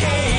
You're 0.00 0.31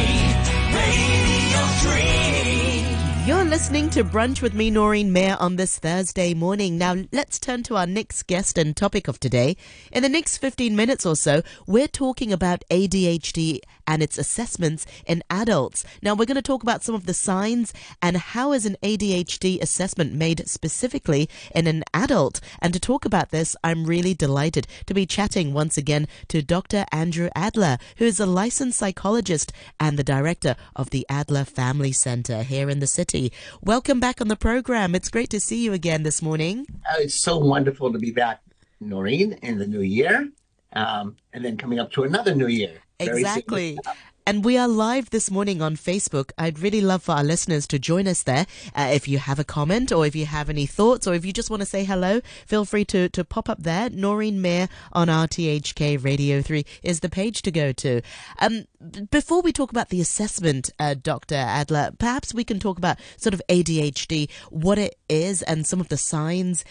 listening 3.54 3.88
to 3.88 4.04
Brunch 4.04 4.42
with 4.42 4.56
me, 4.56 4.72
Noreen 4.72 5.14
Mir, 5.14 5.38
on 5.40 5.58
this 5.58 5.78
Thursday 5.78 6.34
morning. 6.34 6.76
Now, 6.80 6.96
let's 7.12 7.38
turn 7.38 7.62
to 7.64 7.76
our 7.76 7.86
next 7.86 8.24
guest 8.24 8.58
and 8.58 8.76
topic 8.76 9.08
of 9.08 9.20
today. 9.20 9.58
In 9.92 10.02
the 10.02 10.10
next 10.10 10.40
15 10.40 10.76
minutes 10.76 11.06
or 11.06 11.16
so, 11.16 11.44
we're 11.68 11.88
talking 11.88 12.34
about 12.34 12.64
ADHD 12.72 13.60
and 13.86 14.02
its 14.02 14.18
assessments 14.18 14.88
in 15.06 15.22
adults. 15.30 15.86
Now, 16.02 16.16
we're 16.16 16.26
going 16.26 16.36
to 16.36 16.42
talk 16.42 16.64
about 16.64 16.84
some 16.84 16.96
of 16.96 17.06
the 17.06 17.14
signs 17.14 17.74
and 18.02 18.18
how 18.18 18.54
is 18.54 18.66
an 18.66 18.76
ADHD 18.82 19.62
assessment 19.62 20.14
made 20.14 20.48
specifically 20.48 21.30
in 21.54 21.68
an 21.68 21.84
adult. 21.94 22.40
And 22.60 22.74
to 22.74 22.80
talk 22.80 23.06
about 23.06 23.30
this, 23.30 23.56
I'm 23.64 23.86
really 23.86 24.16
delighted 24.16 24.66
to 24.88 24.96
be 24.96 25.06
chatting 25.06 25.54
once 25.54 25.78
again 25.78 26.08
to 26.30 26.42
Dr. 26.42 26.86
Andrew 26.92 27.30
Adler, 27.36 27.78
who 27.98 28.06
is 28.06 28.20
a 28.20 28.26
licensed 28.26 28.80
psychologist 28.80 29.54
and 29.80 30.00
the 30.00 30.04
director 30.04 30.56
of 30.76 30.90
the 30.90 31.06
Adler 31.08 31.44
Family 31.46 31.92
Center 31.92 32.42
here 32.42 32.68
in 32.68 32.80
the 32.80 32.88
city. 32.88 33.32
Welcome 33.62 34.00
back 34.00 34.22
on 34.22 34.28
the 34.28 34.36
program. 34.36 34.96
It's 34.96 35.10
great 35.10 35.30
to 35.32 35.40
see 35.40 35.64
you 35.64 35.74
again 35.74 36.04
this 36.04 36.22
morning. 36.22 36.66
Uh, 36.90 36.96
it's 37.00 37.22
so 37.22 37.38
wonderful 37.38 37.92
to 37.92 38.00
be 38.00 38.12
back, 38.12 38.42
Noreen, 38.80 39.34
in 39.42 39.58
the 39.58 39.68
new 39.68 39.82
year, 39.82 40.30
um, 40.74 41.16
and 41.34 41.44
then 41.44 41.58
coming 41.58 41.80
up 41.80 41.92
to 41.94 42.04
another 42.04 42.34
new 42.36 42.48
year. 42.48 42.80
Exactly. 43.00 43.78
And 44.26 44.46
we 44.46 44.58
are 44.58 44.70
live 44.70 45.10
this 45.10 45.30
morning 45.30 45.62
on 45.62 45.76
Facebook. 45.76 46.32
I'd 46.38 46.60
really 46.60 46.80
love 46.80 47.04
for 47.04 47.12
our 47.12 47.26
listeners 47.26 47.68
to 47.68 47.78
join 47.78 48.08
us 48.08 48.24
there. 48.24 48.48
Uh, 48.74 48.90
if 48.94 49.06
you 49.06 49.18
have 49.18 49.38
a 49.38 49.44
comment 49.44 49.92
or 49.92 50.06
if 50.06 50.16
you 50.16 50.26
have 50.26 50.50
any 50.50 50.66
thoughts 50.66 51.06
or 51.06 51.14
if 51.14 51.26
you 51.26 51.34
just 51.34 51.50
want 51.50 51.60
to 51.60 51.66
say 51.66 51.84
hello, 51.84 52.22
feel 52.46 52.64
free 52.64 52.86
to, 52.86 53.10
to 53.10 53.26
pop 53.26 53.50
up 53.50 53.64
there. 53.64 53.90
Noreen 53.90 54.42
Mir 54.42 54.70
on 54.94 55.10
RTHK 55.10 56.02
Radio 56.02 56.42
3 56.42 56.66
is 56.84 57.02
the 57.02 57.10
page 57.10 57.42
to 57.42 57.52
go 57.52 57.74
to. 57.74 58.02
Um, 58.40 58.64
before 59.12 59.42
we 59.42 59.52
talk 59.52 59.72
about 59.72 59.90
the 59.90 60.00
assessment, 60.00 60.70
uh, 60.80 60.94
Dr. 60.94 61.36
Adler, 61.36 61.92
perhaps 62.00 62.34
we 62.34 62.46
can 62.46 62.62
talk 62.62 62.78
about 62.78 63.00
sort 63.18 63.34
of 63.34 63.42
ADHD, 63.50 64.32
what 64.50 64.78
it 64.78 64.96
is 65.10 65.42
and 65.42 65.68
some 65.68 65.82
of 65.82 65.90
the 65.90 65.98
signs. 65.98 66.64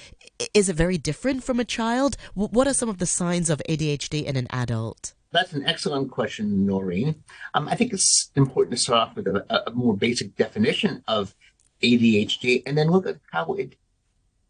Is 0.55 0.71
it 0.71 0.77
very 0.77 0.97
different 0.97 1.45
from 1.45 1.61
a 1.61 1.67
child? 1.67 2.17
What 2.33 2.67
are 2.67 2.73
some 2.73 2.89
of 2.89 2.97
the 2.97 3.05
signs 3.05 3.51
of 3.51 3.61
ADHD 3.69 4.25
in 4.25 4.37
an 4.37 4.47
adult? 4.49 5.13
That's 5.33 5.55
an 5.55 5.65
excellent 5.67 6.11
question, 6.11 6.67
Noreen. 6.67 7.23
Um, 7.55 7.67
I 7.67 7.75
think 7.75 7.93
it's 7.93 8.31
important 8.37 8.77
to 8.77 8.83
start 8.83 9.09
off 9.09 9.17
with 9.17 9.27
a, 9.27 9.69
a, 9.69 9.71
more 9.73 9.97
basic 9.97 10.37
definition 10.37 11.03
of 11.09 11.35
ADHD 11.83 12.63
and 12.67 12.77
then 12.77 12.91
look 12.91 13.07
at 13.07 13.17
how 13.33 13.55
it 13.55 13.77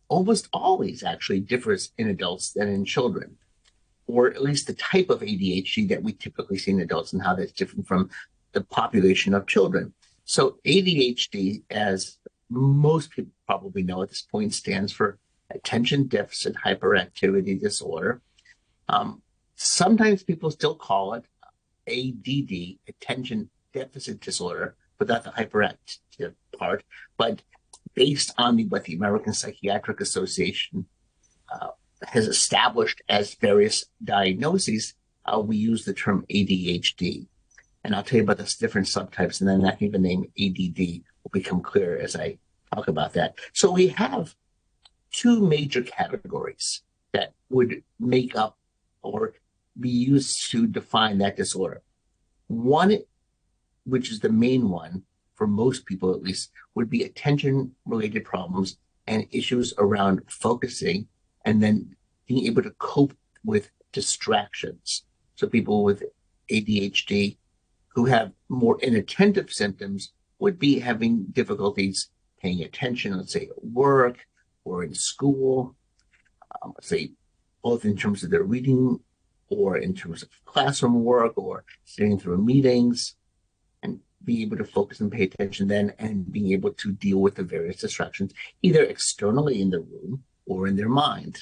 almost 0.08 0.48
always 0.52 1.04
actually 1.04 1.40
differs 1.40 1.92
in 1.98 2.08
adults 2.08 2.52
than 2.52 2.68
in 2.68 2.84
children, 2.84 3.36
or 4.08 4.28
at 4.28 4.42
least 4.42 4.66
the 4.66 4.74
type 4.74 5.08
of 5.08 5.20
ADHD 5.20 5.88
that 5.88 6.02
we 6.02 6.12
typically 6.12 6.58
see 6.58 6.72
in 6.72 6.80
adults 6.80 7.12
and 7.12 7.22
how 7.22 7.34
that's 7.34 7.52
different 7.52 7.86
from 7.86 8.10
the 8.50 8.62
population 8.62 9.34
of 9.34 9.46
children. 9.46 9.94
So 10.24 10.58
ADHD, 10.66 11.62
as 11.70 12.18
most 12.50 13.10
people 13.10 13.32
probably 13.46 13.82
know 13.82 14.02
at 14.02 14.08
this 14.08 14.22
point, 14.22 14.52
stands 14.52 14.92
for 14.92 15.18
attention 15.50 16.08
deficit 16.08 16.56
hyperactivity 16.56 17.60
disorder. 17.60 18.20
Um, 18.88 19.22
Sometimes 19.62 20.24
people 20.24 20.50
still 20.50 20.74
call 20.74 21.14
it 21.14 21.24
ADD, 21.88 22.78
attention 22.88 23.48
deficit 23.72 24.20
disorder, 24.20 24.76
without 24.98 25.22
the 25.22 25.30
hyperactive 25.30 26.34
part. 26.58 26.82
But 27.16 27.42
based 27.94 28.34
on 28.38 28.56
the, 28.56 28.66
what 28.66 28.84
the 28.84 28.94
American 28.94 29.32
Psychiatric 29.32 30.00
Association 30.00 30.86
uh, 31.52 31.68
has 32.04 32.26
established 32.26 33.02
as 33.08 33.34
various 33.34 33.84
diagnoses, 34.02 34.94
uh, 35.24 35.40
we 35.40 35.56
use 35.56 35.84
the 35.84 35.94
term 35.94 36.26
ADHD. 36.28 37.26
And 37.84 37.94
I'll 37.94 38.02
tell 38.02 38.16
you 38.16 38.24
about 38.24 38.38
the 38.38 38.54
different 38.58 38.88
subtypes, 38.88 39.40
and 39.40 39.48
then 39.48 39.64
I 39.64 39.74
think 39.74 39.92
the 39.92 39.98
name 39.98 40.24
ADD 40.40 41.02
will 41.22 41.30
become 41.32 41.60
clear 41.60 41.98
as 41.98 42.16
I 42.16 42.38
talk 42.74 42.88
about 42.88 43.12
that. 43.14 43.36
So 43.52 43.70
we 43.70 43.88
have 43.88 44.34
two 45.12 45.40
major 45.40 45.82
categories 45.82 46.82
that 47.12 47.32
would 47.48 47.82
make 48.00 48.34
up 48.36 48.58
or 49.02 49.34
be 49.78 49.88
used 49.88 50.50
to 50.50 50.66
define 50.66 51.18
that 51.18 51.36
disorder. 51.36 51.82
One, 52.48 52.98
which 53.84 54.10
is 54.10 54.20
the 54.20 54.30
main 54.30 54.68
one 54.68 55.02
for 55.34 55.46
most 55.46 55.86
people 55.86 56.14
at 56.14 56.22
least, 56.22 56.50
would 56.74 56.90
be 56.90 57.04
attention 57.04 57.72
related 57.84 58.24
problems 58.24 58.78
and 59.06 59.26
issues 59.30 59.74
around 59.78 60.20
focusing 60.28 61.08
and 61.44 61.62
then 61.62 61.96
being 62.26 62.46
able 62.46 62.62
to 62.62 62.70
cope 62.78 63.14
with 63.44 63.70
distractions. 63.92 65.04
So 65.34 65.46
people 65.46 65.82
with 65.82 66.04
ADHD 66.50 67.36
who 67.88 68.06
have 68.06 68.32
more 68.48 68.78
inattentive 68.80 69.52
symptoms 69.52 70.12
would 70.38 70.58
be 70.58 70.78
having 70.78 71.24
difficulties 71.32 72.10
paying 72.40 72.62
attention, 72.62 73.16
let's 73.16 73.32
say 73.32 73.48
at 73.50 73.64
work 73.64 74.26
or 74.64 74.82
in 74.82 74.94
school, 74.94 75.76
um, 76.62 76.72
let's 76.74 76.88
say 76.88 77.12
both 77.62 77.84
in 77.84 77.96
terms 77.96 78.24
of 78.24 78.30
their 78.30 78.42
reading 78.42 78.98
or 79.52 79.76
in 79.76 79.94
terms 79.94 80.22
of 80.22 80.28
classroom 80.44 81.04
work 81.04 81.36
or 81.36 81.64
sitting 81.84 82.18
through 82.18 82.38
meetings 82.38 83.16
and 83.82 84.00
being 84.24 84.42
able 84.42 84.56
to 84.56 84.64
focus 84.64 85.00
and 85.00 85.12
pay 85.12 85.24
attention 85.24 85.68
then 85.68 85.92
and 85.98 86.30
being 86.32 86.52
able 86.52 86.72
to 86.72 86.92
deal 86.92 87.18
with 87.18 87.34
the 87.34 87.42
various 87.42 87.80
distractions 87.80 88.32
either 88.62 88.82
externally 88.82 89.60
in 89.60 89.70
the 89.70 89.80
room 89.80 90.22
or 90.46 90.66
in 90.66 90.76
their 90.76 90.88
mind. 90.88 91.38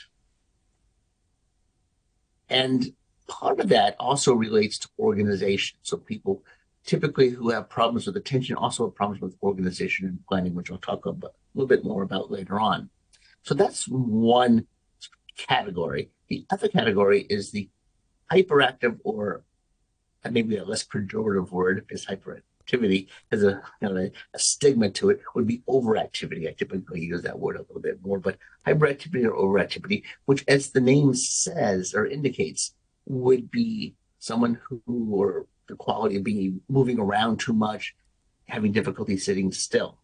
And 2.49 2.93
part 3.29 3.61
of 3.61 3.69
that 3.69 3.95
also 4.01 4.35
relates 4.35 4.79
to 4.79 4.89
organization. 4.99 5.79
So 5.83 5.97
people 5.97 6.43
typically 6.85 7.31
who 7.31 7.51
have 7.51 7.69
problems 7.69 8.07
with 8.07 8.17
attention 8.17 8.57
also 8.57 8.87
have 8.87 8.95
problems 8.95 9.23
with 9.23 9.37
organization 9.43 10.07
and 10.07 10.19
planning, 10.29 10.55
which 10.55 10.71
I'll 10.71 10.79
talk 10.79 11.07
about, 11.07 11.31
a 11.31 11.59
little 11.59 11.69
bit 11.69 11.85
more 11.85 12.03
about 12.03 12.31
later 12.31 12.59
on. 12.59 12.91
So 13.43 13.55
that's 13.55 13.87
one 13.87 14.67
category. 15.37 16.11
The 16.29 16.47
other 16.51 16.69
category 16.69 17.27
is 17.29 17.51
the 17.51 17.69
hyperactive 18.31 18.99
or 19.05 19.43
uh, 20.25 20.31
maybe 20.31 20.57
a 20.57 20.65
less 20.65 20.85
pejorative 20.85 21.51
word 21.51 21.85
because 21.87 22.07
hyperactivity 22.07 23.09
has 23.31 23.43
a, 23.43 23.63
you 23.81 23.89
know, 23.89 24.11
a, 24.35 24.39
stigma 24.39 24.91
to 24.91 25.11
it 25.11 25.21
would 25.35 25.47
be 25.47 25.63
overactivity. 25.69 26.49
I 26.49 26.53
typically 26.53 27.01
use 27.01 27.23
that 27.23 27.39
word 27.39 27.57
a 27.57 27.61
little 27.61 27.81
bit 27.81 28.05
more, 28.05 28.19
but 28.19 28.37
hyperactivity 28.67 29.25
or 29.25 29.33
overactivity, 29.33 30.05
which 30.27 30.45
as 30.47 30.71
the 30.71 30.81
name 30.81 31.15
says 31.15 31.95
or 31.95 32.07
indicates, 32.07 32.75
would 33.07 33.51
be 33.51 33.95
someone 34.19 34.61
who 34.69 34.83
or 35.11 35.47
the 35.69 35.77
quality 35.77 36.17
of 36.17 36.25
being 36.25 36.61
moving 36.69 36.99
around 36.99 37.39
too 37.39 37.53
much, 37.53 37.95
having 38.47 38.73
difficulty 38.73 39.17
sitting 39.17 39.51
still. 39.53 39.99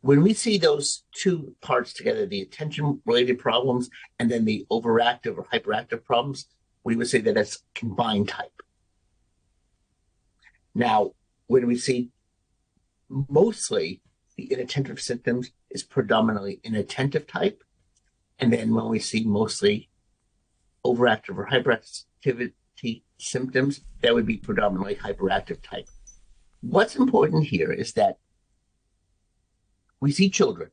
When 0.00 0.22
we 0.22 0.34
see 0.34 0.58
those 0.58 1.04
two 1.12 1.54
parts 1.60 1.92
together, 1.92 2.26
the 2.26 2.42
attention 2.42 3.00
related 3.06 3.38
problems 3.38 3.90
and 4.18 4.30
then 4.30 4.44
the 4.44 4.66
overactive 4.70 5.36
or 5.36 5.46
hyperactive 5.52 6.04
problems, 6.04 6.46
we 6.86 6.94
would 6.94 7.08
say 7.08 7.20
that 7.20 7.34
that's 7.34 7.64
combined 7.74 8.28
type. 8.28 8.62
Now, 10.72 11.14
when 11.48 11.66
we 11.66 11.76
see 11.76 12.10
mostly 13.08 14.02
the 14.36 14.52
inattentive 14.52 15.00
symptoms 15.00 15.50
is 15.68 15.82
predominantly 15.82 16.60
inattentive 16.62 17.26
type. 17.26 17.64
And 18.38 18.52
then 18.52 18.72
when 18.72 18.88
we 18.88 19.00
see 19.00 19.24
mostly 19.24 19.88
overactive 20.84 21.36
or 21.36 21.48
hyperactivity 21.48 23.02
symptoms, 23.18 23.80
that 24.02 24.14
would 24.14 24.26
be 24.26 24.36
predominantly 24.36 24.94
hyperactive 24.94 25.60
type. 25.62 25.88
What's 26.60 26.94
important 26.94 27.46
here 27.46 27.72
is 27.72 27.94
that 27.94 28.18
we 30.00 30.12
see 30.12 30.30
children 30.30 30.70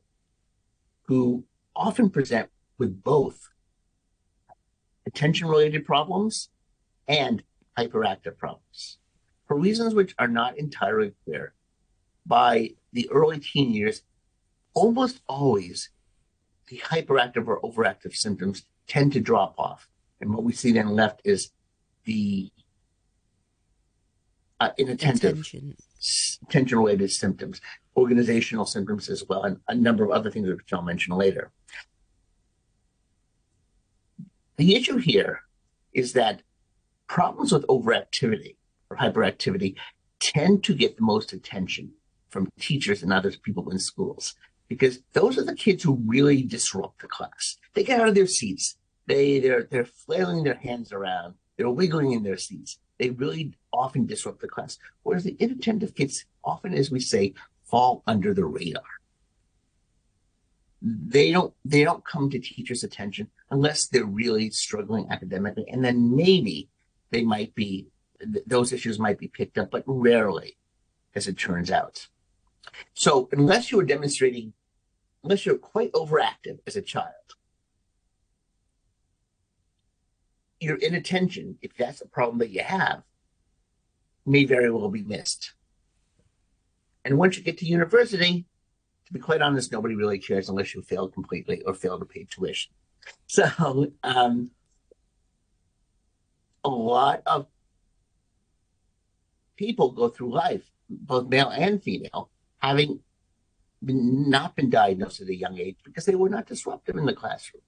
who 1.08 1.44
often 1.74 2.08
present 2.08 2.50
with 2.78 3.02
both 3.02 3.48
attention 5.06 5.48
related 5.48 5.84
problems 5.84 6.48
and 7.08 7.42
hyperactive 7.78 8.36
problems. 8.36 8.98
For 9.46 9.58
reasons 9.58 9.94
which 9.94 10.14
are 10.18 10.28
not 10.28 10.58
entirely 10.58 11.12
clear, 11.24 11.54
by 12.26 12.70
the 12.92 13.08
early 13.10 13.38
teen 13.38 13.74
years, 13.74 14.02
almost 14.72 15.20
always 15.28 15.90
the 16.68 16.78
hyperactive 16.78 17.46
or 17.46 17.60
overactive 17.60 18.14
symptoms 18.14 18.64
tend 18.86 19.12
to 19.12 19.20
drop 19.20 19.54
off. 19.58 19.88
And 20.20 20.32
what 20.32 20.44
we 20.44 20.52
see 20.52 20.72
then 20.72 20.88
left 20.88 21.20
is 21.24 21.50
the 22.04 22.50
uh, 24.60 24.70
inattentive 24.78 25.40
attention. 25.40 25.76
attention 26.48 26.78
related 26.78 27.10
symptoms, 27.10 27.60
organizational 27.96 28.64
symptoms 28.64 29.08
as 29.08 29.24
well, 29.28 29.42
and 29.42 29.58
a 29.68 29.74
number 29.74 30.04
of 30.04 30.10
other 30.10 30.30
things 30.30 30.48
which 30.48 30.72
I'll 30.72 30.82
mention 30.82 31.14
later. 31.14 31.50
The 34.56 34.76
issue 34.76 34.98
here 34.98 35.42
is 35.92 36.12
that 36.12 36.42
problems 37.06 37.52
with 37.52 37.66
overactivity 37.66 38.56
or 38.90 38.96
hyperactivity 38.96 39.74
tend 40.20 40.64
to 40.64 40.74
get 40.74 40.96
the 40.96 41.02
most 41.02 41.32
attention 41.32 41.92
from 42.30 42.50
teachers 42.58 43.02
and 43.02 43.12
other 43.12 43.30
people 43.30 43.70
in 43.70 43.78
schools 43.78 44.34
because 44.68 45.00
those 45.12 45.38
are 45.38 45.44
the 45.44 45.54
kids 45.54 45.82
who 45.82 46.02
really 46.06 46.42
disrupt 46.42 47.02
the 47.02 47.08
class. 47.08 47.58
They 47.74 47.84
get 47.84 48.00
out 48.00 48.08
of 48.08 48.14
their 48.14 48.26
seats. 48.26 48.76
They 49.06 49.38
they're 49.40 49.64
they're 49.70 49.84
flailing 49.84 50.44
their 50.44 50.54
hands 50.54 50.92
around. 50.92 51.34
They're 51.56 51.70
wiggling 51.70 52.12
in 52.12 52.22
their 52.22 52.38
seats. 52.38 52.78
they 52.98 53.10
really 53.10 53.56
often 53.72 54.06
disrupt 54.06 54.40
the 54.40 54.48
class. 54.48 54.78
Whereas 55.02 55.24
the 55.24 55.36
inattentive 55.38 55.94
kids 55.94 56.24
often, 56.42 56.74
as 56.74 56.90
we 56.90 57.00
say, 57.00 57.34
fall 57.64 58.02
under 58.06 58.32
the 58.32 58.44
radar. 58.44 58.82
They 60.80 61.32
don't 61.32 61.54
they 61.64 61.84
don't 61.84 62.04
come 62.04 62.30
to 62.30 62.38
teachers' 62.38 62.84
attention 62.84 63.30
unless 63.50 63.86
they're 63.86 64.04
really 64.04 64.50
struggling 64.50 65.06
academically, 65.10 65.66
and 65.68 65.84
then 65.84 66.14
maybe 66.14 66.68
they 67.10 67.22
might 67.22 67.54
be 67.54 67.86
those 68.46 68.72
issues 68.72 68.98
might 68.98 69.18
be 69.18 69.28
picked 69.28 69.58
up, 69.58 69.70
but 69.70 69.84
rarely, 69.86 70.56
as 71.14 71.28
it 71.28 71.36
turns 71.36 71.70
out. 71.70 72.08
So 72.94 73.28
unless 73.32 73.70
you 73.70 73.78
are 73.80 73.84
demonstrating, 73.84 74.52
unless 75.22 75.44
you're 75.44 75.58
quite 75.58 75.92
overactive 75.92 76.58
as 76.66 76.76
a 76.76 76.82
child, 76.82 77.12
your 80.60 80.76
inattention, 80.76 81.58
if 81.60 81.76
that's 81.76 82.00
a 82.00 82.08
problem 82.08 82.38
that 82.38 82.50
you 82.50 82.62
have, 82.62 83.02
may 84.24 84.44
very 84.44 84.70
well 84.70 84.88
be 84.88 85.02
missed. 85.02 85.52
And 87.04 87.18
once 87.18 87.36
you 87.36 87.42
get 87.42 87.58
to 87.58 87.66
university, 87.66 88.46
to 89.06 89.12
be 89.12 89.20
quite 89.20 89.42
honest, 89.42 89.70
nobody 89.70 89.94
really 89.94 90.18
cares 90.18 90.48
unless 90.48 90.74
you 90.74 90.80
fail 90.80 91.08
completely 91.08 91.62
or 91.62 91.74
fail 91.74 91.98
to 91.98 92.06
pay 92.06 92.24
tuition. 92.24 92.72
So, 93.26 93.90
um, 94.04 94.50
a 96.62 96.68
lot 96.68 97.22
of 97.26 97.46
people 99.56 99.90
go 99.90 100.08
through 100.08 100.32
life, 100.32 100.70
both 100.88 101.28
male 101.28 101.48
and 101.48 101.82
female, 101.82 102.30
having 102.58 103.00
been, 103.84 104.30
not 104.30 104.56
been 104.56 104.70
diagnosed 104.70 105.20
at 105.20 105.28
a 105.28 105.34
young 105.34 105.58
age 105.58 105.76
because 105.84 106.04
they 106.04 106.14
were 106.14 106.28
not 106.28 106.46
disruptive 106.46 106.96
in 106.96 107.06
the 107.06 107.12
classroom. 107.12 107.62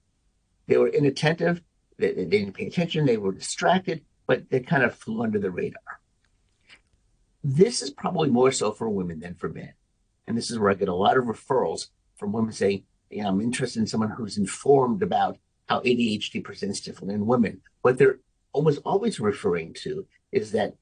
They 0.67 0.77
were 0.77 0.89
inattentive, 0.89 1.61
they, 1.97 2.13
they 2.13 2.25
didn't 2.25 2.53
pay 2.53 2.67
attention, 2.67 3.05
they 3.05 3.17
were 3.17 3.31
distracted, 3.31 4.03
but 4.25 4.49
they 4.49 4.59
kind 4.59 4.83
of 4.83 4.95
flew 4.95 5.23
under 5.23 5.39
the 5.39 5.51
radar. 5.51 6.01
This 7.43 7.81
is 7.81 7.91
probably 7.91 8.29
more 8.29 8.51
so 8.51 8.71
for 8.71 8.89
women 8.89 9.19
than 9.19 9.35
for 9.35 9.49
men. 9.49 9.73
And 10.27 10.37
this 10.37 10.51
is 10.51 10.59
where 10.59 10.69
I 10.69 10.73
get 10.73 10.89
a 10.89 10.93
lot 10.93 11.17
of 11.17 11.25
referrals 11.25 11.87
from 12.17 12.33
women 12.33 12.51
saying, 12.51 12.83
yeah, 13.09 13.27
I'm 13.27 13.41
interested 13.41 13.79
in 13.79 13.87
someone 13.87 14.11
who's 14.11 14.37
informed 14.37 15.03
about 15.03 15.37
how 15.67 15.81
ADHD 15.81 16.43
presents 16.43 16.79
differently 16.81 17.15
in 17.15 17.25
women. 17.25 17.61
What 17.81 17.97
they're 17.97 18.19
almost 18.53 18.79
always 18.85 19.19
referring 19.19 19.73
to 19.81 20.05
is 20.31 20.51
that, 20.51 20.75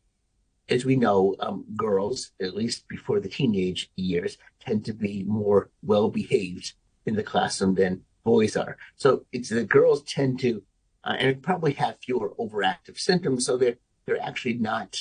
as 0.70 0.86
we 0.86 0.96
know, 0.96 1.36
um, 1.40 1.66
girls, 1.76 2.32
at 2.42 2.56
least 2.56 2.88
before 2.88 3.20
the 3.20 3.30
teenage 3.30 3.92
years, 3.96 4.38
tend 4.60 4.86
to 4.86 4.94
be 4.94 5.24
more 5.24 5.70
well 5.84 6.10
behaved 6.10 6.74
in 7.06 7.16
the 7.16 7.24
classroom 7.24 7.76
than 7.76 8.02
boys 8.24 8.56
are. 8.56 8.78
So 8.96 9.26
it's 9.32 9.50
the 9.50 9.64
girls 9.64 10.04
tend 10.04 10.40
to, 10.40 10.64
uh, 11.04 11.16
and 11.20 11.44
probably 11.44 11.74
have 11.74 11.98
fewer 12.00 12.34
overactive 12.40 12.98
symptoms. 12.98 13.46
So 13.46 13.58
they're 13.58 13.78
they're 14.06 14.22
actually 14.22 14.54
not 14.54 15.00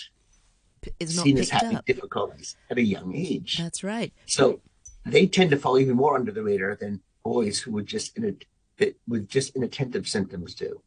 is 1.00 1.16
not 1.16 1.24
seen 1.24 1.38
as 1.38 1.50
having 1.50 1.76
up. 1.76 1.84
difficulties 1.86 2.56
at 2.70 2.78
a 2.78 2.82
young 2.82 3.14
age. 3.14 3.58
That's 3.58 3.82
right. 3.82 4.12
So 4.26 4.60
they 5.06 5.26
tend 5.26 5.50
to 5.50 5.56
fall 5.56 5.78
even 5.78 5.96
more 5.96 6.16
under 6.16 6.32
the 6.32 6.42
radar 6.42 6.76
than 6.76 7.00
boys 7.24 7.58
who 7.58 7.72
would 7.72 7.86
just 7.86 8.16
in 8.16 8.36
a, 8.80 8.94
with 9.08 9.28
just 9.28 9.56
inattentive 9.56 10.06
symptoms 10.06 10.54
do. 10.54 10.80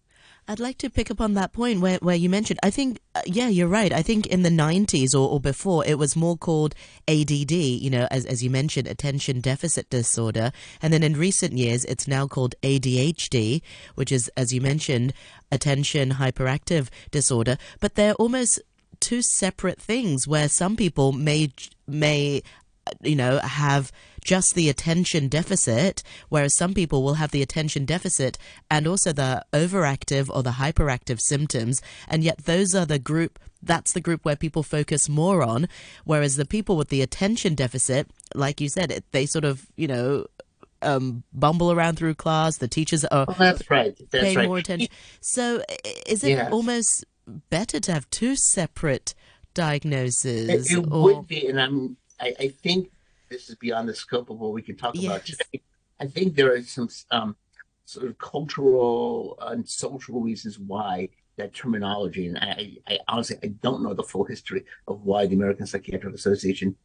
I'd 0.50 0.62
like 0.62 0.78
to 0.78 0.90
pick 0.90 1.12
up 1.12 1.20
on 1.20 1.34
that 1.34 1.52
point 1.52 1.82
where, 1.82 1.98
where 1.98 2.16
you 2.16 2.30
mentioned, 2.30 2.60
I 2.64 2.70
think, 2.70 3.00
uh, 3.16 3.22
yeah, 3.26 3.50
you're 3.50 3.68
right. 3.68 3.92
I 3.92 4.02
think 4.02 4.28
in 4.28 4.44
the 4.44 4.50
90s 4.50 5.14
or, 5.14 5.30
or 5.30 5.42
before, 5.42 5.86
it 5.86 5.98
was 5.98 6.16
more 6.16 6.38
called 6.38 6.74
ADD, 7.06 7.52
you 7.52 7.90
know, 7.90 8.08
as, 8.12 8.26
as 8.26 8.42
you 8.42 8.50
mentioned, 8.50 8.88
attention 8.88 9.42
deficit 9.42 9.90
disorder. 9.90 10.54
And 10.82 10.94
then 10.94 11.04
in 11.04 11.18
recent 11.18 11.58
years, 11.58 11.84
it's 11.84 12.08
now 12.08 12.28
called 12.28 12.56
ADHD, 12.64 13.62
which 13.96 14.10
is, 14.10 14.32
as 14.38 14.54
you 14.54 14.62
mentioned, 14.62 15.12
attention 15.52 16.12
hyperactive 16.12 16.88
disorder. 17.12 17.58
But 17.82 17.96
they're 17.96 18.14
almost 18.14 18.62
two 19.02 19.22
separate 19.22 19.82
things 19.82 20.30
where 20.30 20.48
some 20.48 20.78
people 20.78 21.12
may 21.12 21.52
may 21.88 22.42
you 23.02 23.16
know 23.16 23.40
have 23.40 23.92
just 24.24 24.56
the 24.56 24.70
attention 24.70 25.28
deficit 25.28 26.04
whereas 26.30 26.56
some 26.56 26.74
people 26.74 27.04
will 27.04 27.14
have 27.16 27.32
the 27.32 27.42
attention 27.42 27.86
deficit 27.86 28.38
and 28.70 28.86
also 28.88 29.14
the 29.14 29.44
overactive 29.54 30.30
or 30.30 30.44
the 30.44 30.52
hyperactive 30.52 31.20
symptoms 31.22 31.82
and 32.08 32.24
yet 32.24 32.46
those 32.46 32.76
are 32.76 32.86
the 32.86 33.00
group 33.00 33.40
that's 33.64 33.94
the 33.94 34.02
group 34.02 34.24
where 34.26 34.36
people 34.36 34.64
focus 34.64 35.08
more 35.10 35.42
on 35.44 35.68
whereas 36.04 36.36
the 36.36 36.46
people 36.46 36.76
with 36.76 36.90
the 36.90 37.02
attention 37.02 37.56
deficit 37.56 38.10
like 38.36 38.60
you 38.60 38.70
said 38.70 39.04
they 39.12 39.26
sort 39.26 39.46
of 39.46 39.68
you 39.76 39.88
know 39.88 40.26
um, 40.84 41.24
bumble 41.34 41.72
around 41.72 41.98
through 41.98 42.14
class. 42.14 42.58
The 42.58 42.68
teachers 42.68 43.04
are 43.06 43.26
well, 43.28 43.36
that's 43.40 43.68
right. 43.68 43.98
That's 44.12 44.24
paying 44.24 44.38
right. 44.38 44.48
more 44.48 44.60
attention. 44.60 44.90
So, 45.22 45.64
is 46.06 46.24
it 46.24 46.30
Yes. 46.30 46.52
almost 46.52 47.04
better 47.50 47.80
to 47.80 47.92
have 47.92 48.08
two 48.12 48.36
separate 48.36 49.16
diagnoses? 49.56 50.50
It, 50.72 50.78
it 50.78 50.88
or- 50.92 51.04
would 51.16 51.28
be, 51.28 51.48
and 51.48 51.60
I'm. 51.60 51.98
I, 52.20 52.34
I 52.40 52.48
think 52.50 52.92
this 53.30 53.50
is 53.50 53.56
beyond 53.56 53.90
the 53.90 53.96
scope 53.96 54.30
of 54.30 54.38
what 54.38 54.54
we 54.54 54.62
can 54.62 54.76
talk 54.76 54.96
about 54.98 55.26
today. 55.26 55.62
I 56.00 56.08
think 56.08 56.36
there 56.36 56.54
are 56.54 56.62
some 56.62 56.90
um, 57.12 57.36
sort 57.86 58.08
of 58.08 58.18
cultural 58.18 59.38
and 59.42 59.68
social 59.68 60.22
reasons 60.22 60.60
why 60.60 61.10
that 61.38 61.54
terminology, 61.54 62.28
and 62.28 62.38
I, 62.38 62.78
I 62.88 63.00
honestly 63.08 63.38
I 63.44 63.48
don't 63.48 63.84
know 63.84 63.94
the 63.94 64.04
full 64.04 64.24
history 64.24 64.66
of 64.88 65.04
why 65.04 65.28
the 65.28 65.36
American 65.36 65.68
Psychiatric 65.68 66.16
Association 66.16 66.76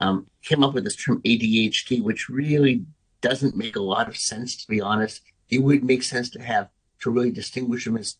um, 0.00 0.26
came 0.42 0.64
up 0.64 0.74
with 0.74 0.84
this 0.84 0.96
term 0.96 1.20
ADHD, 1.22 2.02
which 2.02 2.28
really 2.28 2.84
doesn't 3.20 3.56
make 3.56 3.76
a 3.76 3.82
lot 3.82 4.08
of 4.08 4.16
sense, 4.16 4.56
to 4.56 4.68
be 4.68 4.80
honest. 4.80 5.22
It 5.48 5.62
would 5.62 5.84
make 5.84 6.02
sense 6.02 6.30
to 6.30 6.42
have 6.42 6.68
to 7.00 7.10
really 7.10 7.30
distinguish 7.30 7.84
them 7.84 7.96
as 7.96 8.16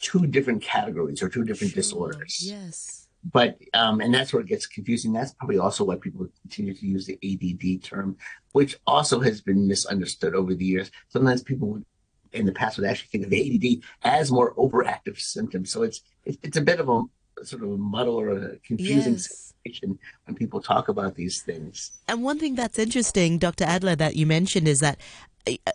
two 0.00 0.26
different 0.26 0.62
categories 0.62 1.22
or 1.22 1.28
two 1.28 1.44
different 1.44 1.72
Sure, 1.72 1.82
disorders 1.82 2.40
Yes. 2.42 3.05
But 3.32 3.58
um, 3.74 4.00
and 4.00 4.14
that's 4.14 4.32
where 4.32 4.42
it 4.42 4.48
gets 4.48 4.66
confusing. 4.66 5.12
That's 5.12 5.34
probably 5.34 5.58
also 5.58 5.84
why 5.84 5.96
people 5.96 6.28
continue 6.42 6.74
to 6.74 6.86
use 6.86 7.06
the 7.06 7.18
ADD 7.24 7.82
term, 7.82 8.16
which 8.52 8.76
also 8.86 9.20
has 9.20 9.40
been 9.40 9.66
misunderstood 9.66 10.34
over 10.34 10.54
the 10.54 10.64
years. 10.64 10.90
Sometimes 11.08 11.42
people 11.42 11.68
would, 11.68 11.84
in 12.32 12.46
the 12.46 12.52
past 12.52 12.78
would 12.78 12.86
actually 12.86 13.08
think 13.08 13.26
of 13.26 13.32
ADD 13.32 13.82
as 14.02 14.30
more 14.30 14.54
overactive 14.54 15.18
symptoms. 15.18 15.70
So 15.72 15.82
it's 15.82 16.02
it's, 16.24 16.38
it's 16.42 16.56
a 16.56 16.62
bit 16.62 16.80
of 16.80 16.88
a 16.88 17.02
sort 17.44 17.62
of 17.62 17.70
a 17.72 17.76
muddle 17.76 18.16
or 18.16 18.30
a 18.30 18.58
confusing 18.60 19.14
Yes. 19.14 19.52
situation 19.64 19.98
when 20.24 20.34
people 20.36 20.60
talk 20.60 20.88
about 20.88 21.16
these 21.16 21.42
things. 21.42 21.92
And 22.08 22.22
one 22.22 22.38
thing 22.38 22.54
that's 22.54 22.78
interesting, 22.78 23.38
Dr. 23.38 23.64
Adler, 23.64 23.96
that 23.96 24.16
you 24.16 24.26
mentioned 24.26 24.68
is 24.68 24.80
that 24.80 24.98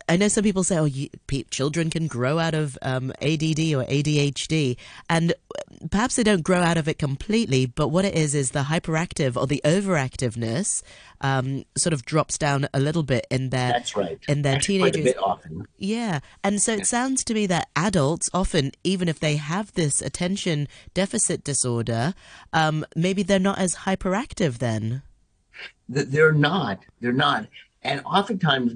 I- 0.10 0.18
know 0.18 0.28
some 0.28 0.44
people 0.44 0.64
say, 0.64 0.78
"Oh, 0.78 0.86
you, 0.86 1.10
pe- 1.28 1.44
children 1.44 1.90
can 1.90 2.08
grow 2.08 2.40
out 2.40 2.54
of 2.54 2.78
um, 2.82 3.12
ADD 3.22 3.60
or 3.74 3.86
ADHD," 3.86 4.78
and 5.10 5.34
perhaps 5.90 6.16
they 6.16 6.24
don't 6.24 6.44
grow 6.44 6.60
out 6.60 6.78
of 6.78 6.88
it 6.88 7.00
completely. 7.00 7.66
But 7.66 7.88
what 7.88 8.04
it 8.06 8.14
is 8.16 8.36
is 8.36 8.52
the 8.52 8.64
hyperactive 8.64 9.38
or 9.38 9.48
the 9.48 9.62
overactiveness 9.64 10.84
um, 11.22 11.64
sort 11.78 11.94
of 11.94 12.04
drops 12.06 12.38
down 12.38 12.68
a 12.74 12.80
little 12.80 13.04
bit 13.04 13.26
in 13.32 13.50
their 13.50 13.72
That's 13.72 13.96
right. 13.96 14.20
in 14.28 14.42
their 14.42 14.56
Actually, 14.56 14.80
quite 14.80 14.90
a 14.90 14.92
teenagers. 14.98 15.14
bit 15.14 15.24
often. 15.24 15.68
Yeah. 15.78 16.20
And 16.44 16.62
so 16.62 16.74
it 16.74 16.86
sounds 16.88 17.24
to 17.26 17.34
me 17.34 17.46
that 17.48 17.70
adults 17.76 18.30
often, 18.34 18.72
even 18.84 19.08
if 19.08 19.20
they 19.20 19.38
have 19.38 19.72
this 19.74 20.02
attention 20.02 20.68
deficit 20.94 21.44
disorder, 21.44 22.14
um, 22.54 22.86
maybe 22.96 23.24
they're 23.24 23.40
not 23.40 23.60
as 23.60 23.76
hyperactive 23.76 24.58
then. 24.58 25.02
They're 25.88 26.32
not. 26.34 26.80
They're 27.00 27.12
not. 27.14 27.48
And 27.84 28.02
oftentimes 28.06 28.74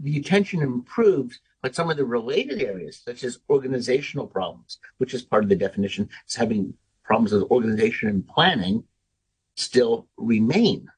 the 0.00 0.18
attention 0.18 0.62
improves, 0.62 1.40
but 1.62 1.74
some 1.74 1.90
of 1.90 1.96
the 1.96 2.04
related 2.04 2.62
areas, 2.62 3.00
such 3.04 3.24
as 3.24 3.38
organizational 3.48 4.26
problems, 4.26 4.78
which 4.98 5.14
is 5.14 5.22
part 5.22 5.42
of 5.42 5.48
the 5.48 5.56
definition, 5.56 6.08
is 6.28 6.34
having 6.34 6.74
problems 7.02 7.32
with 7.32 7.50
organization 7.50 8.08
and 8.08 8.26
planning, 8.26 8.84
still 9.56 10.08
remain. 10.16 10.88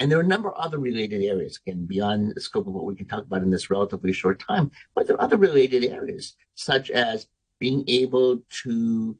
And 0.00 0.10
there 0.10 0.18
are 0.18 0.22
a 0.22 0.26
number 0.26 0.50
of 0.50 0.58
other 0.58 0.78
related 0.78 1.22
areas, 1.22 1.58
again, 1.64 1.86
beyond 1.86 2.34
the 2.34 2.40
scope 2.40 2.66
of 2.66 2.72
what 2.72 2.84
we 2.84 2.96
can 2.96 3.06
talk 3.06 3.24
about 3.24 3.42
in 3.42 3.50
this 3.50 3.70
relatively 3.70 4.12
short 4.12 4.40
time, 4.40 4.70
but 4.94 5.06
there 5.06 5.16
are 5.16 5.22
other 5.22 5.36
related 5.36 5.84
areas, 5.84 6.34
such 6.54 6.90
as 6.90 7.26
being 7.58 7.84
able 7.86 8.42
to 8.62 9.16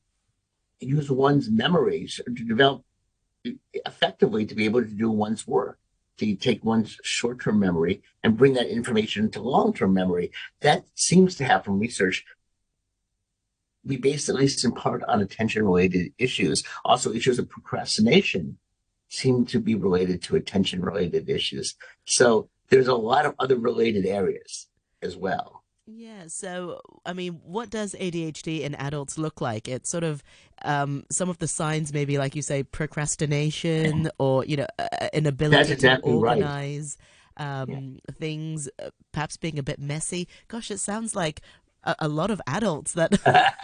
use 0.80 1.10
one's 1.10 1.48
memories 1.48 2.20
or 2.26 2.32
to 2.32 2.44
develop 2.44 2.82
effectively 3.72 4.46
to 4.46 4.54
be 4.54 4.64
able 4.64 4.82
to 4.82 4.88
do 4.88 5.10
one's 5.10 5.46
work 5.46 5.78
to 6.18 6.34
take 6.36 6.64
one's 6.64 6.96
short-term 7.02 7.58
memory 7.58 8.02
and 8.22 8.36
bring 8.36 8.54
that 8.54 8.68
information 8.68 9.24
into 9.24 9.42
long-term 9.42 9.92
memory. 9.92 10.30
That 10.60 10.84
seems 10.94 11.34
to 11.36 11.44
have 11.44 11.64
from 11.64 11.78
research 11.78 12.24
be 13.86 13.96
based 13.96 14.28
at 14.28 14.34
least 14.34 14.64
in 14.64 14.72
part 14.72 15.02
on 15.04 15.20
attention 15.20 15.64
related 15.64 16.12
issues. 16.18 16.64
Also 16.84 17.12
issues 17.12 17.38
of 17.38 17.50
procrastination 17.50 18.56
seem 19.08 19.44
to 19.46 19.60
be 19.60 19.74
related 19.74 20.22
to 20.22 20.36
attention 20.36 20.80
related 20.80 21.28
issues. 21.28 21.74
So 22.06 22.48
there's 22.70 22.88
a 22.88 22.94
lot 22.94 23.26
of 23.26 23.34
other 23.38 23.56
related 23.56 24.06
areas 24.06 24.68
as 25.02 25.16
well 25.16 25.63
Yeah. 25.86 26.24
So, 26.28 26.80
I 27.04 27.12
mean, 27.12 27.40
what 27.44 27.68
does 27.68 27.94
ADHD 27.94 28.62
in 28.62 28.74
adults 28.74 29.18
look 29.18 29.40
like? 29.40 29.68
It's 29.68 29.90
sort 29.90 30.04
of 30.04 30.22
um, 30.62 31.04
some 31.10 31.28
of 31.28 31.38
the 31.38 31.48
signs, 31.48 31.92
maybe 31.92 32.16
like 32.16 32.34
you 32.34 32.42
say, 32.42 32.62
procrastination 32.62 34.08
or, 34.18 34.44
you 34.46 34.56
know, 34.56 34.66
uh, 34.78 35.08
inability 35.12 35.72
exactly 35.72 36.12
to 36.12 36.18
right. 36.18 36.38
organize 36.38 36.96
um, 37.36 37.98
things, 38.18 38.68
uh, 38.82 38.90
perhaps 39.12 39.36
being 39.36 39.58
a 39.58 39.62
bit 39.62 39.78
messy. 39.78 40.28
Gosh, 40.48 40.70
it 40.70 40.78
sounds 40.78 41.14
like 41.14 41.42
a, 41.82 41.94
a 42.00 42.08
lot 42.08 42.30
of 42.30 42.40
adults 42.46 42.92
that 42.92 43.20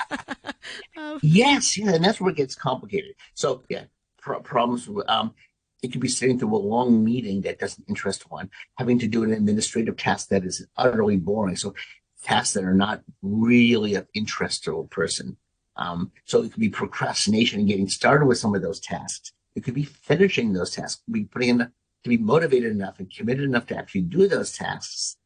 um, 0.97 1.19
yes, 1.23 1.79
yeah, 1.79 1.95
and 1.95 2.05
that's 2.05 2.21
where 2.21 2.31
it 2.31 2.37
gets 2.37 2.55
complicated. 2.55 3.15
So 3.35 3.62
yeah, 3.69 3.85
pro- 4.19 4.41
problems. 4.41 4.89
Um, 5.09 5.35
it 5.83 5.93
could 5.93 6.00
be 6.00 6.09
sitting 6.09 6.39
through 6.39 6.55
a 6.55 6.59
long 6.59 7.03
meeting 7.03 7.41
that 7.43 7.59
doesn't 7.59 7.89
interest 7.89 8.31
one, 8.31 8.50
having 8.77 8.99
to 8.99 9.07
do 9.07 9.25
an 9.25 9.33
administrative 9.33 9.97
task 9.97 10.29
that 10.29 10.45
is 10.45 10.67
utterly 10.77 11.17
boring. 11.17 11.57
So 11.57 11.75
tasks 12.23 12.55
that 12.55 12.65
are 12.65 12.75
not 12.75 13.03
really 13.23 13.95
of 13.95 14.07
interest 14.15 14.65
to 14.65 14.79
a 14.79 14.87
person. 14.87 15.37
Um, 15.77 16.12
so 16.25 16.43
it 16.43 16.53
could 16.53 16.61
be 16.61 16.69
procrastination 16.69 17.61
and 17.61 17.69
getting 17.69 17.89
started 17.89 18.27
with 18.27 18.39
some 18.39 18.55
of 18.55 18.62
those 18.62 18.81
tasks. 18.81 19.33
It 19.55 19.65
could 19.65 19.75
be 19.75 19.85
finishing 19.85 20.53
those 20.53 20.75
tasks, 20.75 21.03
be 21.11 21.25
putting 21.25 21.49
in 21.49 21.59
the, 21.59 21.73
to 22.05 22.09
be 22.09 22.19
motivated 22.19 22.73
enough 22.73 22.99
and 22.99 23.12
committed 23.12 23.45
enough 23.45 23.67
to 23.67 23.77
actually 23.77 24.03
do 24.03 24.29
those 24.29 24.53
tasks, 24.53 25.17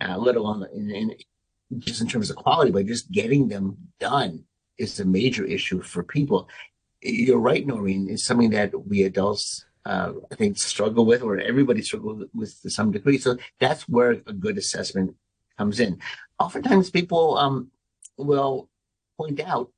uh, 0.00 0.16
let 0.16 0.36
alone 0.36 0.66
in, 0.72 0.90
in, 0.90 1.14
just 1.78 2.00
in 2.00 2.08
terms 2.08 2.30
of 2.30 2.36
quality, 2.36 2.70
but 2.70 2.86
just 2.86 3.10
getting 3.10 3.48
them 3.48 3.76
done 3.98 4.44
is 4.78 4.98
a 5.00 5.04
major 5.04 5.44
issue 5.44 5.80
for 5.80 6.02
people. 6.02 6.48
You're 7.00 7.38
right, 7.38 7.66
Noreen. 7.66 8.08
It's 8.08 8.24
something 8.24 8.50
that 8.50 8.86
we 8.86 9.02
adults, 9.02 9.64
uh, 9.84 10.12
I 10.30 10.34
think, 10.34 10.58
struggle 10.58 11.04
with, 11.04 11.22
or 11.22 11.38
everybody 11.38 11.82
struggles 11.82 12.24
with 12.34 12.60
to 12.62 12.70
some 12.70 12.92
degree. 12.92 13.18
So 13.18 13.36
that's 13.58 13.88
where 13.88 14.12
a 14.26 14.32
good 14.32 14.58
assessment 14.58 15.16
comes 15.56 15.80
in. 15.80 15.98
Oftentimes, 16.38 16.90
people 16.90 17.36
um, 17.36 17.70
will 18.16 18.68
point 19.16 19.40
out 19.40 19.70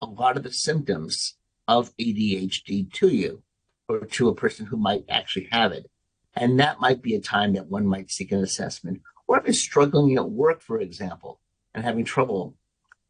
a 0.00 0.06
lot 0.06 0.36
of 0.36 0.42
the 0.42 0.52
symptoms 0.52 1.34
of 1.66 1.96
ADHD 1.96 2.92
to 2.94 3.08
you 3.08 3.42
or 3.88 4.00
to 4.00 4.28
a 4.28 4.34
person 4.34 4.66
who 4.66 4.76
might 4.76 5.04
actually 5.08 5.48
have 5.50 5.72
it. 5.72 5.90
And 6.34 6.60
that 6.60 6.80
might 6.80 7.02
be 7.02 7.14
a 7.14 7.20
time 7.20 7.54
that 7.54 7.66
one 7.66 7.86
might 7.86 8.10
seek 8.10 8.32
an 8.32 8.42
assessment. 8.42 9.02
Or 9.26 9.38
if 9.38 9.44
you're 9.44 9.54
struggling 9.54 10.16
at 10.16 10.30
work, 10.30 10.60
for 10.60 10.80
example, 10.80 11.40
and 11.74 11.84
having 11.84 12.04
trouble 12.04 12.54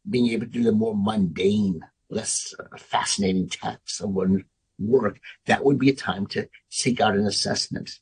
being 0.09 0.27
able 0.27 0.45
to 0.45 0.51
do 0.51 0.63
the 0.63 0.71
more 0.71 0.95
mundane, 0.95 1.81
less 2.09 2.53
fascinating 2.77 3.49
tasks 3.49 3.99
of 3.99 4.09
one 4.09 4.45
work, 4.79 5.19
that 5.45 5.63
would 5.63 5.77
be 5.77 5.89
a 5.89 5.95
time 5.95 6.25
to 6.27 6.49
seek 6.69 6.99
out 6.99 7.15
an 7.15 7.25
assessment. 7.25 7.99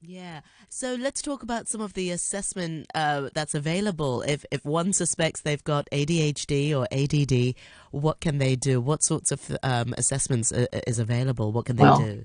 Yeah. 0.00 0.40
So 0.76 0.96
let's 0.96 1.22
talk 1.22 1.44
about 1.44 1.68
some 1.68 1.80
of 1.80 1.92
the 1.92 2.10
assessment 2.10 2.88
uh, 2.96 3.28
that's 3.32 3.54
available. 3.54 4.22
If 4.22 4.44
if 4.50 4.64
one 4.64 4.92
suspects 4.92 5.40
they've 5.40 5.62
got 5.62 5.88
ADHD 5.92 6.74
or 6.76 6.88
ADD, 6.90 7.54
what 7.92 8.18
can 8.18 8.38
they 8.38 8.56
do? 8.56 8.80
What 8.80 9.04
sorts 9.04 9.30
of 9.30 9.56
um, 9.62 9.94
assessments 9.96 10.50
uh, 10.50 10.66
is 10.84 10.98
available? 10.98 11.52
What 11.52 11.66
can 11.66 11.76
they 11.76 11.84
well, 11.84 12.00
do? 12.00 12.24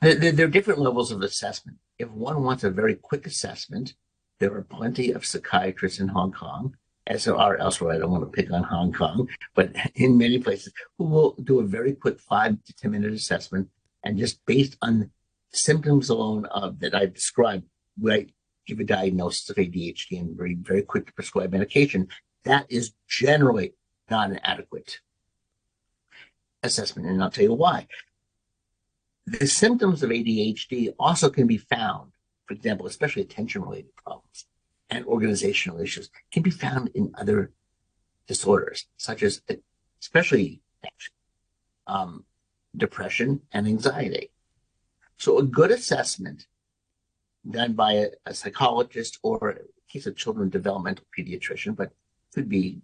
There, 0.00 0.30
there 0.30 0.46
are 0.46 0.48
different 0.48 0.78
levels 0.78 1.10
of 1.10 1.22
assessment. 1.22 1.78
If 1.98 2.08
one 2.10 2.44
wants 2.44 2.62
a 2.62 2.70
very 2.70 2.94
quick 2.94 3.26
assessment, 3.26 3.94
there 4.38 4.54
are 4.54 4.62
plenty 4.62 5.10
of 5.10 5.26
psychiatrists 5.26 5.98
in 5.98 6.06
Hong 6.06 6.30
Kong, 6.30 6.76
as 7.08 7.24
there 7.24 7.34
are 7.34 7.56
elsewhere. 7.56 7.96
I 7.96 7.98
don't 7.98 8.12
want 8.12 8.22
to 8.22 8.30
pick 8.30 8.52
on 8.52 8.62
Hong 8.62 8.92
Kong, 8.92 9.28
but 9.56 9.72
in 9.96 10.16
many 10.16 10.38
places, 10.38 10.72
who 10.98 11.04
will 11.06 11.34
do 11.42 11.58
a 11.58 11.64
very 11.64 11.94
quick 11.94 12.20
five 12.20 12.62
to 12.62 12.72
10 12.74 12.92
minute 12.92 13.12
assessment. 13.12 13.70
And 14.04 14.18
just 14.18 14.46
based 14.46 14.76
on 14.82 15.10
symptoms 15.50 16.08
alone 16.08 16.44
of 16.44 16.78
that 16.78 16.94
I've 16.94 17.14
described, 17.14 17.64
right, 18.00 18.30
give 18.66 18.80
a 18.80 18.84
diagnosis 18.84 19.48
of 19.50 19.56
ADHD 19.56 20.20
and 20.20 20.36
very, 20.36 20.54
very 20.54 20.82
quick 20.82 21.06
to 21.06 21.12
prescribe 21.12 21.52
medication. 21.52 22.08
That 22.44 22.66
is 22.68 22.92
generally 23.08 23.74
not 24.10 24.30
an 24.30 24.38
adequate 24.42 25.00
assessment. 26.62 27.08
And 27.08 27.22
I'll 27.22 27.30
tell 27.30 27.44
you 27.44 27.54
why. 27.54 27.86
The 29.26 29.46
symptoms 29.46 30.02
of 30.02 30.10
ADHD 30.10 30.94
also 30.98 31.28
can 31.28 31.46
be 31.46 31.58
found, 31.58 32.12
for 32.46 32.54
example, 32.54 32.86
especially 32.86 33.22
attention 33.22 33.62
related 33.62 33.94
problems 33.96 34.46
and 34.90 35.04
organizational 35.04 35.80
issues 35.80 36.10
can 36.32 36.42
be 36.42 36.50
found 36.50 36.90
in 36.94 37.12
other 37.18 37.52
disorders, 38.26 38.86
such 38.96 39.22
as 39.22 39.42
especially 40.00 40.62
um, 41.86 42.24
depression 42.76 43.40
and 43.52 43.66
anxiety. 43.66 44.30
So 45.16 45.38
a 45.38 45.42
good 45.42 45.70
assessment 45.70 46.46
done 47.50 47.72
by 47.72 47.92
a, 47.92 48.06
a 48.26 48.34
psychologist 48.34 49.18
or 49.22 49.50
in 49.50 49.58
case 49.88 50.06
of 50.06 50.16
children, 50.16 50.48
developmental 50.48 51.04
pediatrician, 51.16 51.76
but 51.76 51.92
could 52.34 52.48
be 52.48 52.80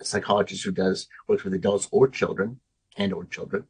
a 0.00 0.04
psychologist 0.04 0.64
who 0.64 0.72
does 0.72 1.08
works 1.28 1.44
with 1.44 1.54
adults 1.54 1.88
or 1.90 2.08
children 2.08 2.60
and 2.96 3.12
or 3.12 3.24
children 3.24 3.64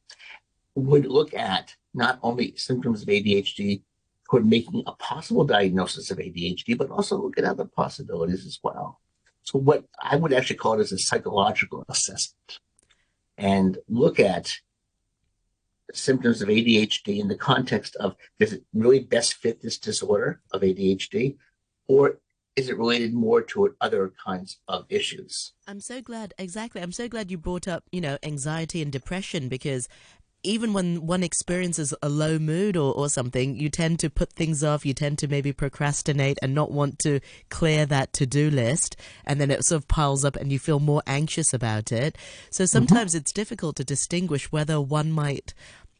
would 0.76 1.06
look 1.06 1.34
at 1.34 1.74
not 1.94 2.18
only 2.22 2.54
symptoms 2.56 3.02
of 3.02 3.08
ADHD 3.08 3.82
toward 4.28 4.46
making 4.46 4.84
a 4.86 4.92
possible 4.92 5.44
diagnosis 5.44 6.10
of 6.10 6.18
ADHD, 6.18 6.76
but 6.76 6.90
also 6.90 7.16
look 7.16 7.38
at 7.38 7.44
other 7.44 7.64
possibilities 7.64 8.44
as 8.44 8.58
well. 8.62 9.00
So 9.42 9.58
what 9.58 9.84
I 10.00 10.16
would 10.16 10.32
actually 10.32 10.56
call 10.56 10.74
it 10.74 10.80
as 10.80 10.92
a 10.92 10.98
psychological 10.98 11.84
assessment 11.88 12.58
and 13.38 13.78
look 13.88 14.20
at 14.20 14.52
symptoms 15.94 16.42
of 16.42 16.48
ADHD 16.48 17.18
in 17.20 17.28
the 17.28 17.36
context 17.36 17.96
of 17.96 18.16
does 18.38 18.52
it 18.52 18.64
really 18.74 19.00
best 19.00 19.34
fit 19.34 19.62
this 19.62 19.78
disorder 19.78 20.40
of 20.52 20.62
ADHD 20.62 21.36
or 21.88 22.18
is 22.56 22.70
it 22.70 22.78
related 22.78 23.12
more 23.12 23.42
to 23.42 23.76
other 23.82 24.12
kinds 24.24 24.58
of 24.66 24.86
issues? 24.88 25.52
I'm 25.66 25.80
so 25.80 26.00
glad, 26.00 26.32
exactly. 26.38 26.80
I'm 26.80 26.90
so 26.90 27.06
glad 27.06 27.30
you 27.30 27.36
brought 27.36 27.68
up, 27.68 27.84
you 27.92 28.00
know, 28.00 28.16
anxiety 28.22 28.80
and 28.80 28.90
depression 28.90 29.48
because 29.48 29.88
even 30.42 30.72
when 30.72 31.06
one 31.06 31.22
experiences 31.22 31.92
a 32.02 32.08
low 32.08 32.38
mood 32.38 32.76
or, 32.76 32.94
or 32.94 33.08
something, 33.08 33.56
you 33.56 33.68
tend 33.68 33.98
to 34.00 34.10
put 34.10 34.32
things 34.32 34.62
off. 34.62 34.86
You 34.86 34.94
tend 34.94 35.18
to 35.18 35.28
maybe 35.28 35.52
procrastinate 35.52 36.38
and 36.40 36.54
not 36.54 36.70
want 36.70 36.98
to 37.00 37.20
clear 37.48 37.84
that 37.86 38.12
to 38.14 38.26
do 38.26 38.50
list. 38.50 38.96
And 39.24 39.40
then 39.40 39.50
it 39.50 39.64
sort 39.64 39.82
of 39.82 39.88
piles 39.88 40.24
up 40.24 40.36
and 40.36 40.52
you 40.52 40.58
feel 40.58 40.80
more 40.80 41.02
anxious 41.06 41.52
about 41.52 41.90
it. 41.90 42.16
So 42.50 42.64
mm-hmm. 42.64 42.68
sometimes 42.68 43.10
mm-hmm. 43.12 43.18
it's 43.18 43.32
difficult 43.32 43.76
to 43.76 43.84
distinguish 43.84 44.52
whether 44.52 44.80
one 44.80 45.10
might 45.10 45.54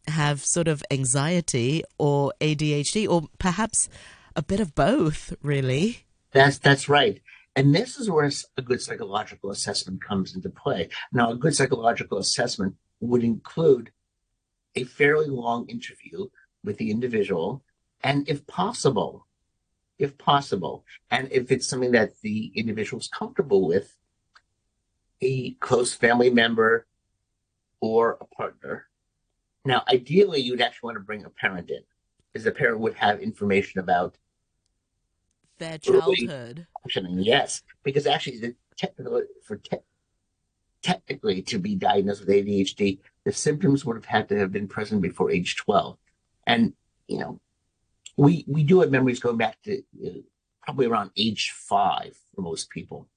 have 0.09 0.45
sort 0.45 0.69
of 0.69 0.85
anxiety 0.91 1.83
or 1.99 2.33
ADHD 2.41 3.09
or 3.09 3.29
perhaps 3.39 3.89
a 4.37 4.43
bit 4.43 4.61
of 4.61 4.75
both, 4.75 5.35
really. 5.43 6.05
That's, 6.33 6.59
that's 6.59 6.89
right. 6.89 7.21
And 7.57 7.75
this 7.75 7.99
is 7.99 8.11
where 8.11 8.31
a 8.59 8.63
good 8.63 8.83
psychological 8.83 9.51
assessment 9.51 10.05
comes 10.05 10.37
into 10.37 10.51
play. 10.51 10.91
Now, 11.11 11.31
a 11.31 11.37
good 11.37 11.57
psychological 11.57 12.19
assessment 12.19 12.75
would 13.01 13.25
include 13.25 13.91
a 14.77 14.85
fairly 14.85 15.27
long 15.27 15.69
interview 15.69 16.27
with 16.63 16.77
the 16.77 16.91
individual. 16.91 17.65
And 18.05 18.29
if 18.29 18.47
possible, 18.47 19.27
if 19.99 20.17
possible, 20.19 20.85
and 21.11 21.29
if 21.33 21.51
it's 21.51 21.67
something 21.67 21.93
that 21.93 22.21
the 22.21 22.53
individual 22.55 23.01
is 23.01 23.09
comfortable 23.09 23.67
with, 23.67 23.97
a 25.23 25.53
close 25.55 25.95
family 25.95 26.29
member 26.29 26.87
or 27.81 28.19
a 28.21 28.27
partner. 28.27 28.87
Now, 29.65 29.83
ideally, 29.89 30.41
you'd 30.41 30.61
actually 30.61 30.89
want 30.89 30.97
to 30.97 31.05
bring 31.05 31.25
a 31.25 31.31
parent 31.31 31.71
in, 31.71 31.81
because 32.33 32.45
the 32.45 32.53
parent 32.53 32.81
would 32.81 32.95
have 32.95 33.21
information 33.21 33.81
about 33.81 34.19
their 35.59 35.79
childhood. 35.79 36.67
Yes, 37.25 37.63
because 37.83 38.07
actually, 38.07 38.39
the 38.41 38.55
technical 38.77 39.23
for 39.43 39.57
te- 39.57 39.79
technically 40.83 41.41
to 41.43 41.59
be 41.59 41.75
diagnosed 41.75 42.21
with 42.21 42.29
ADHD, 42.29 42.99
the 43.27 43.33
symptoms 43.33 43.85
would 43.85 43.97
have 43.97 44.05
had 44.05 44.29
to 44.29 44.39
have 44.39 44.53
been 44.53 44.69
present 44.69 45.03
before 45.03 45.33
age 45.33 45.57
12. 45.57 45.99
And, 46.47 46.75
you 47.09 47.19
know, 47.19 47.41
we, 48.17 48.45
we 48.47 48.63
do 48.63 48.81
have 48.81 48.93
memories 48.93 49.19
going 49.19 49.37
back 49.37 49.61
to 49.65 49.83
uh, 50.07 50.11
probably 50.63 50.87
around 50.87 51.11
age 51.17 51.53
five 51.57 52.17
for 52.33 52.43
most 52.43 52.71
people. 52.71 53.09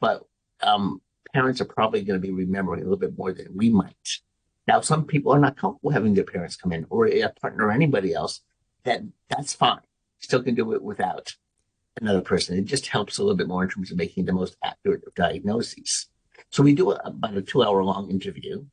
But 0.00 0.22
um, 0.62 1.02
parents 1.34 1.60
are 1.60 1.66
probably 1.66 2.00
going 2.00 2.18
to 2.18 2.26
be 2.26 2.32
remembering 2.32 2.80
a 2.80 2.84
little 2.84 2.98
bit 2.98 3.18
more 3.18 3.34
than 3.34 3.54
we 3.54 3.68
might. 3.68 3.94
Now, 4.66 4.80
some 4.80 5.04
people 5.04 5.30
are 5.30 5.38
not 5.38 5.58
comfortable 5.58 5.90
having 5.90 6.14
their 6.14 6.24
parents 6.24 6.56
come 6.56 6.72
in 6.72 6.86
or 6.88 7.06
a 7.06 7.28
partner 7.28 7.66
or 7.66 7.70
anybody 7.70 8.14
else. 8.14 8.40
That 8.84 9.02
that's 9.28 9.52
fine. 9.52 9.80
Still 10.20 10.42
can 10.42 10.54
do 10.54 10.72
it 10.72 10.82
without 10.82 11.34
another 12.00 12.22
person. 12.22 12.56
It 12.56 12.64
just 12.64 12.86
helps 12.86 13.18
a 13.18 13.22
little 13.22 13.36
bit 13.36 13.48
more 13.48 13.62
in 13.62 13.68
terms 13.68 13.90
of 13.90 13.98
making 13.98 14.24
the 14.24 14.32
most 14.32 14.56
accurate 14.64 15.04
of 15.06 15.14
diagnoses. 15.14 16.06
So 16.48 16.62
we 16.62 16.74
do 16.74 16.92
a, 16.92 17.00
about 17.04 17.36
a 17.36 17.42
two 17.42 17.62
hour 17.62 17.84
long 17.84 18.10
interview. 18.10 18.64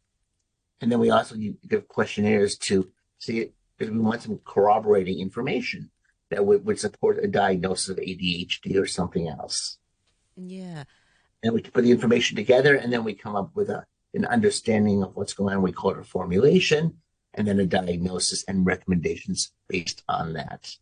And 0.82 0.92
then 0.92 1.00
we 1.00 1.10
also 1.10 1.36
give 1.68 1.88
questionnaires 1.88 2.58
to 2.60 2.90
see 3.20 3.52
because 3.78 3.92
we 3.92 4.00
want 4.00 4.22
some 4.22 4.40
corroborating 4.44 5.20
information 5.20 5.92
that 6.30 6.46
would, 6.46 6.66
would 6.66 6.80
support 6.80 7.24
a 7.24 7.28
diagnosis 7.28 7.90
of 7.90 7.98
ADHD 7.98 8.80
or 8.80 8.86
something 8.86 9.28
else. 9.28 9.78
Yeah. 10.36 10.84
And 11.44 11.54
we 11.54 11.62
put 11.62 11.84
the 11.84 11.92
information 11.92 12.36
together 12.36 12.76
and 12.76 12.92
then 12.92 13.04
we 13.04 13.14
come 13.14 13.36
up 13.36 13.52
with 13.56 13.70
a, 13.70 13.86
an 14.14 14.26
understanding 14.26 15.04
of 15.04 15.16
what's 15.16 15.34
going 15.34 15.56
on. 15.56 15.62
We 15.62 15.72
call 15.72 15.92
it 15.92 16.00
a 16.00 16.04
formulation 16.04 16.98
and 17.34 17.48
then 17.48 17.60
a 17.60 17.66
diagnosis 17.66 18.44
and 18.48 18.66
recommendations 18.66 19.52
based 19.68 20.04
on 20.10 20.34
that. 20.34 20.76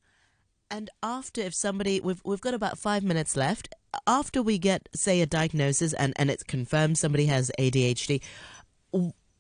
And 0.71 0.89
after, 1.03 1.41
if 1.41 1.53
somebody, 1.53 1.99
we've 1.99 2.21
we've 2.25 2.41
got 2.41 2.55
about 2.55 2.79
five 2.79 3.03
minutes 3.03 3.37
left. 3.37 3.69
After 4.07 4.41
we 4.41 4.57
get, 4.57 4.89
say, 4.95 5.21
a 5.21 5.27
diagnosis 5.27 5.93
and 5.93 6.13
and 6.15 6.31
it's 6.31 6.43
confirmed 6.43 6.97
somebody 6.97 7.27
has 7.27 7.51
ADHD, 7.59 8.21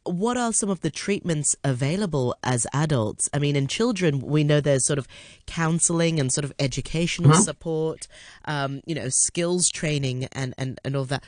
what 0.05 0.37
are 0.37 0.53
some 0.53 0.69
of 0.69 0.81
the 0.81 0.91
treatments 0.91 1.55
available 1.63 2.35
as 2.43 2.67
adults? 2.73 3.29
I 3.33 3.39
mean, 3.39 3.55
in 3.55 3.67
children, 3.67 4.19
we 4.19 4.43
know 4.43 4.61
there's 4.61 4.85
sort 4.85 4.99
of 4.99 5.07
counseling 5.47 6.19
and 6.19 6.31
sort 6.31 6.45
of 6.45 6.53
educational 6.59 7.31
mm-hmm. 7.31 7.41
support, 7.41 8.07
um, 8.45 8.81
you 8.85 8.95
know, 8.95 9.09
skills 9.09 9.69
training 9.69 10.25
and, 10.31 10.53
and, 10.57 10.79
and 10.85 10.95
all 10.95 11.05
that. 11.05 11.23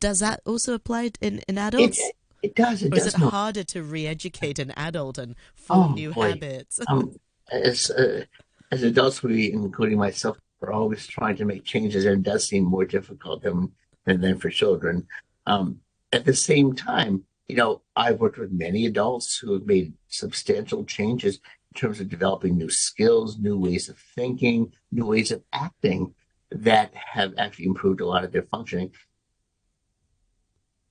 does 0.00 0.18
that 0.18 0.40
also 0.44 0.74
apply 0.74 1.12
in, 1.20 1.42
in 1.48 1.58
adults? 1.58 1.98
It, 1.98 2.14
it 2.42 2.54
does. 2.56 2.82
It 2.82 2.92
or 2.92 2.96
does 2.96 3.06
is 3.06 3.14
it 3.14 3.20
not. 3.20 3.32
harder 3.32 3.64
to 3.64 3.82
re-educate 3.82 4.58
an 4.58 4.72
adult 4.72 5.16
and 5.16 5.36
form 5.54 5.92
Oh, 5.92 5.94
new 5.94 6.12
boy. 6.12 6.30
habits? 6.30 6.80
Um, 6.88 7.14
as 7.50 7.90
uh, 7.90 8.24
as 8.70 8.82
adults, 8.82 9.22
we, 9.22 9.52
including 9.52 9.98
myself, 9.98 10.38
are 10.60 10.72
always 10.72 11.06
trying 11.06 11.36
to 11.36 11.44
make 11.44 11.64
changes, 11.64 12.04
and 12.04 12.26
it 12.26 12.30
does 12.30 12.46
seem 12.46 12.64
more 12.64 12.84
difficult 12.84 13.42
than 13.42 13.72
than, 14.04 14.20
than 14.20 14.38
for 14.38 14.50
children. 14.50 15.06
Um, 15.46 15.80
at 16.12 16.24
the 16.24 16.34
same 16.34 16.74
time, 16.74 17.24
you 17.52 17.58
know, 17.58 17.82
I've 17.94 18.18
worked 18.18 18.38
with 18.38 18.50
many 18.50 18.86
adults 18.86 19.36
who 19.36 19.52
have 19.52 19.66
made 19.66 19.92
substantial 20.08 20.86
changes 20.86 21.34
in 21.36 21.78
terms 21.78 22.00
of 22.00 22.08
developing 22.08 22.56
new 22.56 22.70
skills, 22.70 23.38
new 23.38 23.58
ways 23.58 23.90
of 23.90 23.98
thinking, 23.98 24.72
new 24.90 25.04
ways 25.04 25.30
of 25.30 25.42
acting 25.52 26.14
that 26.50 26.94
have 26.94 27.34
actually 27.36 27.66
improved 27.66 28.00
a 28.00 28.06
lot 28.06 28.24
of 28.24 28.32
their 28.32 28.44
functioning. 28.44 28.90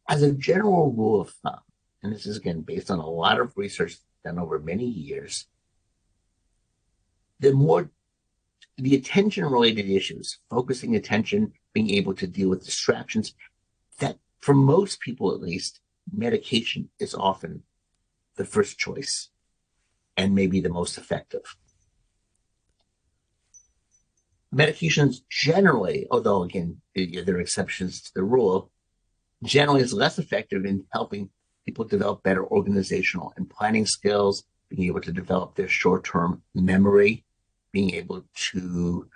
As 0.08 0.22
a 0.22 0.34
general 0.34 0.94
rule 0.94 1.22
of 1.22 1.32
thumb, 1.32 1.62
and 2.04 2.14
this 2.14 2.28
is 2.28 2.38
again 2.38 2.62
based 2.62 2.92
on 2.92 3.00
a 3.00 3.10
lot 3.10 3.40
of 3.40 3.58
research 3.58 3.98
done 4.24 4.38
over 4.38 4.60
many 4.60 4.86
years, 4.86 5.48
the 7.40 7.54
more 7.54 7.90
the 8.78 8.94
attention 8.94 9.46
related 9.46 9.90
issues, 9.90 10.38
focusing 10.48 10.96
attention, 10.96 11.54
being 11.74 11.90
able 11.90 12.14
to 12.14 12.28
deal 12.28 12.50
with 12.50 12.64
distractions, 12.64 13.34
that 13.98 14.20
for 14.42 14.54
most 14.54 15.00
people 15.00 15.34
at 15.34 15.42
least, 15.42 15.80
medication 16.12 16.90
is 17.00 17.14
often 17.14 17.64
the 18.36 18.46
first 18.46 18.78
choice 18.78 19.30
and 20.18 20.36
maybe 20.36 20.60
the 20.60 20.70
most 20.70 20.98
effective. 20.98 21.56
Medications 24.54 25.22
generally, 25.30 26.08
although 26.12 26.44
again, 26.44 26.82
there 26.96 27.36
are 27.36 27.40
exceptions 27.40 28.02
to 28.02 28.12
the 28.14 28.24
rule, 28.24 28.72
generally 29.44 29.82
is 29.82 29.94
less 29.94 30.20
effective 30.20 30.66
in 30.66 30.86
helping 30.92 31.30
people 31.66 31.86
develop 31.86 32.24
better 32.24 32.46
organizational 32.46 33.34
and 33.38 33.50
planning 33.50 33.86
skills, 33.86 34.44
being 34.70 34.88
able 34.88 35.02
to 35.02 35.12
develop 35.12 35.56
their 35.56 35.68
short 35.68 36.04
term 36.04 36.42
memory, 36.54 37.24
being 37.72 37.94
able 37.94 38.26
to 38.34 39.08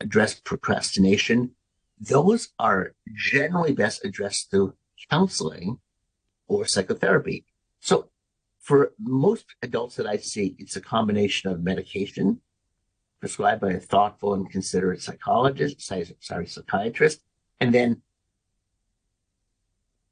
address 0.00 0.34
procrastination. 0.34 1.52
Those 2.00 2.48
are 2.58 2.94
generally 3.14 3.72
best 3.72 4.04
addressed 4.04 4.50
through 4.50 4.74
counseling 5.10 5.78
or 6.48 6.66
psychotherapy. 6.66 7.44
So 7.80 8.08
for 8.60 8.92
most 8.98 9.46
adults 9.62 9.96
that 9.96 10.06
I 10.06 10.16
see, 10.16 10.56
it's 10.58 10.76
a 10.76 10.80
combination 10.80 11.50
of 11.50 11.62
medication 11.62 12.40
prescribed 13.20 13.60
by 13.60 13.72
a 13.72 13.80
thoughtful 13.80 14.34
and 14.34 14.50
considerate 14.50 15.02
psychologist, 15.02 15.80
sorry, 15.82 16.46
psychiatrist, 16.46 17.20
and 17.60 17.74
then 17.74 18.02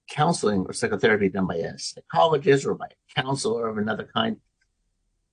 counseling 0.08 0.64
or 0.66 0.72
psychotherapy 0.72 1.28
done 1.28 1.46
by 1.46 1.56
a 1.56 1.78
psychologist 1.78 2.66
or 2.66 2.74
by 2.74 2.86
a 2.86 3.20
counselor 3.20 3.68
of 3.68 3.78
another 3.78 4.08
kind 4.14 4.36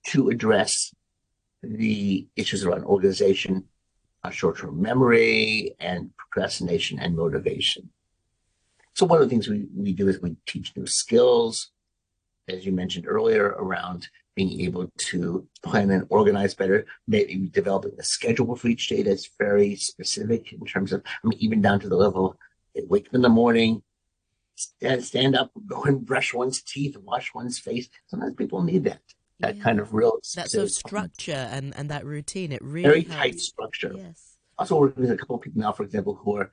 to 0.08 0.30
address 0.30 0.94
the 1.62 2.28
issues 2.36 2.66
around 2.66 2.84
organization, 2.84 3.66
uh, 4.24 4.30
short-term 4.30 4.82
memory, 4.82 5.76
and 5.80 6.12
procrastination 6.18 7.00
and 7.00 7.16
motivation. 7.16 7.90
So 8.96 9.06
one 9.06 9.22
of 9.22 9.28
the 9.28 9.30
things 9.30 9.48
we, 9.48 9.66
we 9.76 9.94
do 9.94 10.08
is 10.08 10.22
we 10.22 10.36
teach 10.46 10.76
new 10.76 10.86
skills, 10.86 11.72
as 12.48 12.66
you 12.66 12.72
mentioned 12.72 13.06
earlier, 13.08 13.48
around 13.48 14.08
being 14.36 14.62
able 14.62 14.92
to 14.98 15.48
plan 15.64 15.90
and 15.92 16.06
organize 16.10 16.54
better, 16.54 16.86
maybe 17.08 17.50
developing 17.52 17.92
a 18.00 18.04
schedule 18.04 18.56
for 18.56 18.68
each 18.68 18.88
day 18.88 19.04
that's 19.04 19.30
very 19.40 19.76
specific 19.76 20.54
in 20.54 20.66
terms 20.66 20.92
of, 20.94 21.02
I 21.06 21.28
mean, 21.28 21.40
even 21.40 21.62
down 21.62 21.80
to 21.82 21.90
the 21.90 21.96
level 21.96 22.32
of 22.76 22.84
wake 22.90 23.08
up 23.08 23.16
in 23.16 23.22
the 23.22 23.30
morning, 23.30 23.84
stand, 24.56 25.04
stand 25.04 25.36
up, 25.36 25.52
go 25.66 25.84
and 25.84 26.06
brush 26.06 26.34
one's 26.34 26.62
teeth, 26.62 26.96
wash 26.98 27.34
one's 27.34 27.60
face. 27.60 27.90
Sometimes 28.08 28.36
people 28.36 28.64
need 28.64 28.84
that, 28.86 29.02
that 29.40 29.58
Yeah. 29.58 29.64
kind 29.64 29.80
of 29.80 29.94
real 29.94 30.20
that 30.36 30.50
sort 30.50 30.64
of 30.66 30.72
structure 30.72 31.32
and, 31.52 31.76
and 31.76 31.90
that 31.90 32.06
routine, 32.06 32.52
it 32.52 32.62
really 32.64 32.88
very 32.88 33.04
helps. 33.04 33.16
tight 33.16 33.40
structure. 33.40 33.94
Yes. 33.96 34.38
Also 34.58 34.80
working 34.80 35.02
with 35.02 35.12
a 35.12 35.18
couple 35.18 35.36
of 35.36 35.42
people 35.42 35.62
now, 35.62 35.72
for 35.72 35.84
example, 35.84 36.16
who 36.16 36.38
are 36.38 36.52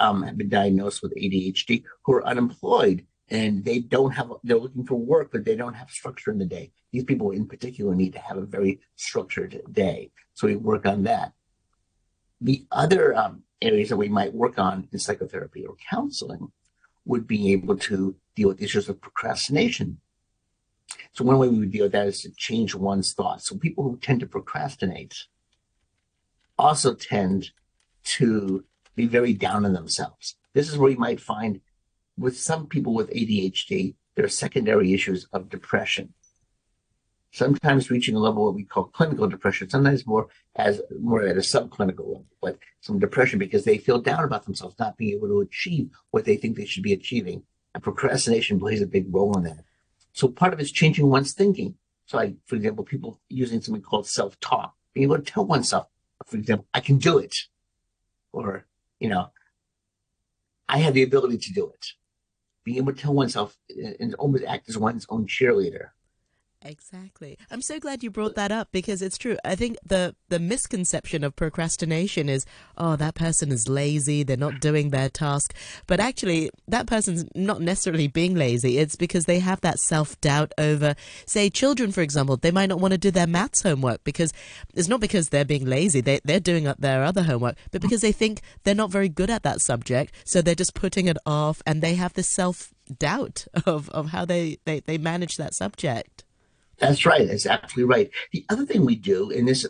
um, 0.00 0.22
have 0.22 0.36
been 0.36 0.48
diagnosed 0.48 1.02
with 1.02 1.14
ADHD, 1.14 1.84
who 2.04 2.14
are 2.14 2.26
unemployed 2.26 3.06
and 3.30 3.64
they 3.64 3.78
don't 3.78 4.10
have 4.10 4.32
they're 4.42 4.58
looking 4.58 4.84
for 4.84 4.96
work, 4.96 5.30
but 5.32 5.44
they 5.44 5.54
don't 5.54 5.74
have 5.74 5.90
structure 5.90 6.32
in 6.32 6.38
the 6.38 6.44
day. 6.44 6.72
These 6.92 7.04
people 7.04 7.30
in 7.30 7.46
particular 7.46 7.94
need 7.94 8.12
to 8.14 8.18
have 8.18 8.36
a 8.36 8.42
very 8.42 8.80
structured 8.96 9.62
day. 9.70 10.10
So 10.34 10.48
we 10.48 10.56
work 10.56 10.84
on 10.84 11.04
that. 11.04 11.32
The 12.40 12.66
other 12.72 13.14
um, 13.14 13.44
areas 13.62 13.90
that 13.90 13.96
we 13.96 14.08
might 14.08 14.34
work 14.34 14.58
on 14.58 14.88
in 14.92 14.98
psychotherapy 14.98 15.64
or 15.64 15.76
counseling 15.88 16.50
would 17.04 17.26
be 17.26 17.52
able 17.52 17.76
to 17.76 18.16
deal 18.34 18.48
with 18.48 18.62
issues 18.62 18.88
of 18.88 19.00
procrastination. 19.00 20.00
So 21.12 21.24
one 21.24 21.38
way 21.38 21.48
we 21.48 21.60
would 21.60 21.70
deal 21.70 21.84
with 21.84 21.92
that 21.92 22.08
is 22.08 22.22
to 22.22 22.32
change 22.36 22.74
one's 22.74 23.12
thoughts. 23.12 23.48
So 23.48 23.56
people 23.56 23.84
who 23.84 23.98
tend 23.98 24.20
to 24.20 24.26
procrastinate 24.26 25.14
also 26.58 26.94
tend 26.94 27.50
to 28.02 28.64
be 28.96 29.06
very 29.06 29.32
down 29.32 29.64
on 29.64 29.72
themselves. 29.72 30.36
This 30.52 30.68
is 30.68 30.78
where 30.78 30.90
you 30.90 30.98
might 30.98 31.20
find 31.20 31.60
with 32.18 32.38
some 32.38 32.66
people 32.66 32.94
with 32.94 33.10
ADHD, 33.10 33.94
there 34.14 34.24
are 34.24 34.28
secondary 34.28 34.92
issues 34.92 35.26
of 35.32 35.48
depression. 35.48 36.12
Sometimes 37.32 37.90
reaching 37.90 38.16
a 38.16 38.18
level 38.18 38.44
what 38.44 38.54
we 38.54 38.64
call 38.64 38.84
clinical 38.84 39.28
depression, 39.28 39.70
sometimes 39.70 40.06
more 40.06 40.28
as 40.56 40.82
more 41.00 41.22
at 41.22 41.36
a 41.36 41.40
subclinical 41.40 42.00
level, 42.00 42.26
but 42.42 42.58
some 42.80 42.98
depression 42.98 43.38
because 43.38 43.64
they 43.64 43.78
feel 43.78 44.00
down 44.00 44.24
about 44.24 44.44
themselves, 44.44 44.74
not 44.78 44.98
being 44.98 45.16
able 45.16 45.28
to 45.28 45.40
achieve 45.40 45.90
what 46.10 46.24
they 46.24 46.36
think 46.36 46.56
they 46.56 46.66
should 46.66 46.82
be 46.82 46.92
achieving. 46.92 47.44
And 47.72 47.82
procrastination 47.82 48.58
plays 48.58 48.82
a 48.82 48.86
big 48.86 49.06
role 49.14 49.36
in 49.38 49.44
that. 49.44 49.64
So 50.12 50.28
part 50.28 50.52
of 50.52 50.58
it 50.58 50.64
is 50.64 50.72
changing 50.72 51.08
one's 51.08 51.32
thinking. 51.32 51.76
So 52.06 52.16
like, 52.16 52.34
for 52.46 52.56
example, 52.56 52.84
people 52.84 53.20
using 53.28 53.60
something 53.60 53.82
called 53.82 54.08
self-talk, 54.08 54.74
being 54.92 55.04
able 55.04 55.16
to 55.16 55.22
tell 55.22 55.46
oneself, 55.46 55.86
for 56.26 56.36
example, 56.36 56.66
I 56.74 56.80
can 56.80 56.98
do 56.98 57.18
it. 57.18 57.36
Or, 58.32 58.66
you 59.00 59.08
know, 59.08 59.30
I 60.68 60.78
have 60.78 60.94
the 60.94 61.02
ability 61.02 61.38
to 61.38 61.52
do 61.52 61.68
it. 61.70 61.86
Being 62.62 62.78
able 62.78 62.92
to 62.92 63.00
tell 63.00 63.14
oneself 63.14 63.56
and 63.98 64.14
almost 64.14 64.44
act 64.44 64.68
as 64.68 64.78
one's 64.78 65.06
own 65.08 65.26
cheerleader. 65.26 65.88
Exactly. 66.62 67.38
I'm 67.50 67.62
so 67.62 67.80
glad 67.80 68.02
you 68.02 68.10
brought 68.10 68.34
that 68.34 68.52
up 68.52 68.68
because 68.70 69.00
it's 69.00 69.16
true. 69.16 69.38
I 69.46 69.54
think 69.54 69.78
the 69.82 70.14
the 70.28 70.38
misconception 70.38 71.24
of 71.24 71.34
procrastination 71.34 72.28
is, 72.28 72.44
oh, 72.76 72.96
that 72.96 73.14
person 73.14 73.50
is 73.50 73.66
lazy, 73.66 74.22
they're 74.22 74.36
not 74.36 74.60
doing 74.60 74.90
their 74.90 75.08
task. 75.08 75.54
But 75.86 76.00
actually, 76.00 76.50
that 76.68 76.86
person's 76.86 77.24
not 77.34 77.62
necessarily 77.62 78.08
being 78.08 78.34
lazy. 78.34 78.76
It's 78.76 78.94
because 78.94 79.24
they 79.24 79.38
have 79.38 79.62
that 79.62 79.78
self-doubt 79.78 80.52
over 80.58 80.94
say 81.24 81.48
children 81.48 81.92
for 81.92 82.02
example, 82.02 82.36
they 82.36 82.50
might 82.50 82.68
not 82.68 82.80
want 82.80 82.92
to 82.92 82.98
do 82.98 83.10
their 83.10 83.26
maths 83.26 83.62
homework 83.62 84.04
because 84.04 84.30
it's 84.74 84.88
not 84.88 85.00
because 85.00 85.30
they're 85.30 85.46
being 85.46 85.64
lazy, 85.64 86.02
they 86.02 86.20
they're 86.24 86.40
doing 86.40 86.66
up 86.66 86.78
their 86.78 87.04
other 87.04 87.22
homework, 87.22 87.56
but 87.70 87.80
because 87.80 88.02
they 88.02 88.12
think 88.12 88.42
they're 88.64 88.74
not 88.74 88.90
very 88.90 89.08
good 89.08 89.30
at 89.30 89.44
that 89.44 89.62
subject, 89.62 90.12
so 90.26 90.42
they're 90.42 90.54
just 90.54 90.74
putting 90.74 91.06
it 91.06 91.16
off 91.24 91.62
and 91.66 91.80
they 91.80 91.94
have 91.94 92.12
this 92.12 92.28
self-doubt 92.28 93.46
of 93.64 93.88
of 93.90 94.10
how 94.10 94.26
they 94.26 94.58
they, 94.66 94.80
they 94.80 94.98
manage 94.98 95.38
that 95.38 95.54
subject. 95.54 96.24
That's 96.80 97.04
right. 97.06 97.28
That's 97.28 97.46
absolutely 97.46 97.94
right. 97.94 98.10
The 98.32 98.44
other 98.48 98.66
thing 98.66 98.84
we 98.84 98.96
do, 98.96 99.30
and 99.30 99.46
this, 99.46 99.66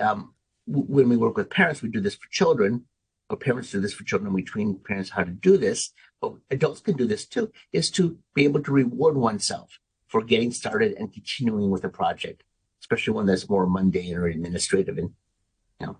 um, 0.00 0.34
when 0.66 1.08
we 1.08 1.16
work 1.16 1.36
with 1.36 1.50
parents, 1.50 1.82
we 1.82 1.90
do 1.90 2.00
this 2.00 2.14
for 2.14 2.28
children, 2.30 2.86
or 3.28 3.36
parents 3.36 3.70
do 3.70 3.80
this 3.80 3.94
for 3.94 4.04
children. 4.04 4.32
We 4.32 4.42
train 4.42 4.80
parents 4.84 5.10
how 5.10 5.24
to 5.24 5.30
do 5.30 5.56
this, 5.56 5.92
but 6.20 6.34
adults 6.50 6.80
can 6.80 6.96
do 6.96 7.06
this 7.06 7.26
too, 7.26 7.52
is 7.72 7.90
to 7.92 8.18
be 8.34 8.44
able 8.44 8.62
to 8.62 8.72
reward 8.72 9.16
oneself 9.16 9.78
for 10.08 10.22
getting 10.22 10.52
started 10.52 10.94
and 10.98 11.12
continuing 11.12 11.70
with 11.70 11.84
a 11.84 11.88
project, 11.88 12.44
especially 12.80 13.12
one 13.12 13.26
that's 13.26 13.48
more 13.48 13.66
mundane 13.66 14.16
or 14.16 14.26
administrative 14.26 14.96
and, 14.96 15.10
you 15.80 15.86
know, 15.86 15.96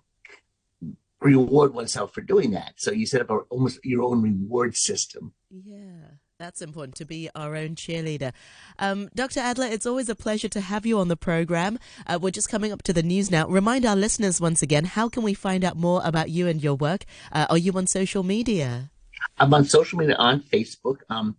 reward 1.20 1.74
oneself 1.74 2.12
for 2.14 2.20
doing 2.20 2.52
that. 2.52 2.74
So 2.76 2.90
you 2.90 3.06
set 3.06 3.22
up 3.22 3.30
a, 3.30 3.36
almost 3.50 3.80
your 3.84 4.02
own 4.02 4.22
reward 4.22 4.76
system. 4.76 5.32
Yeah, 5.50 6.12
that's 6.38 6.60
important 6.60 6.96
to 6.96 7.04
be 7.04 7.30
our 7.36 7.54
own 7.54 7.76
cheerleader. 7.76 8.32
Um, 8.80 9.08
Dr. 9.14 9.38
Adler, 9.38 9.66
it's 9.66 9.86
always 9.86 10.08
a 10.08 10.16
pleasure 10.16 10.48
to 10.48 10.60
have 10.60 10.84
you 10.84 10.98
on 10.98 11.06
the 11.06 11.16
program. 11.16 11.78
Uh, 12.08 12.18
we're 12.20 12.32
just 12.32 12.48
coming 12.48 12.72
up 12.72 12.82
to 12.82 12.92
the 12.92 13.04
news 13.04 13.30
now. 13.30 13.46
Remind 13.46 13.86
our 13.86 13.94
listeners 13.94 14.40
once 14.40 14.60
again 14.60 14.84
how 14.84 15.08
can 15.08 15.22
we 15.22 15.32
find 15.32 15.64
out 15.64 15.76
more 15.76 16.02
about 16.04 16.30
you 16.30 16.48
and 16.48 16.60
your 16.62 16.74
work? 16.74 17.04
Uh, 17.30 17.46
are 17.50 17.58
you 17.58 17.72
on 17.74 17.86
social 17.86 18.24
media? 18.24 18.90
I'm 19.38 19.54
on 19.54 19.64
social 19.64 19.96
media 19.96 20.16
on 20.16 20.40
Facebook. 20.40 20.98
Um, 21.08 21.36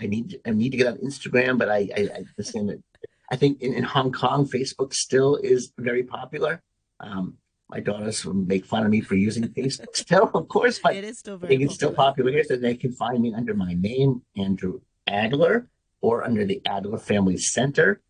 I 0.00 0.06
need 0.06 0.40
I 0.44 0.50
need 0.50 0.70
to 0.70 0.76
get 0.76 0.88
on 0.88 0.96
Instagram, 0.98 1.56
but 1.56 1.68
I 1.70 1.88
I, 1.96 2.08
I 2.38 2.42
same. 2.42 2.82
I 3.30 3.36
think 3.36 3.62
in, 3.62 3.74
in 3.74 3.84
Hong 3.84 4.10
Kong, 4.10 4.48
Facebook 4.48 4.92
still 4.92 5.36
is 5.36 5.72
very 5.78 6.02
popular. 6.02 6.60
Um, 6.98 7.38
my 7.72 7.80
daughters 7.80 8.26
make 8.26 8.66
fun 8.66 8.84
of 8.84 8.90
me 8.90 9.00
for 9.00 9.14
using 9.14 9.44
Facebook 9.48 9.86
still, 9.96 10.30
of 10.34 10.48
course, 10.48 10.78
but 10.78 10.94
it 10.94 11.04
is 11.04 11.18
still 11.18 11.36
I 11.36 11.38
very 11.38 11.48
think 11.48 11.62
it's 11.62 11.74
still 11.74 11.92
popular 11.92 12.30
here. 12.30 12.44
So 12.44 12.56
they 12.56 12.76
can 12.76 12.92
find 12.92 13.20
me 13.20 13.32
under 13.34 13.54
my 13.54 13.72
name, 13.72 14.22
Andrew 14.36 14.80
Adler, 15.06 15.68
or 16.02 16.22
under 16.22 16.44
the 16.44 16.60
Adler 16.66 16.98
Family 16.98 17.38
Center. 17.38 18.02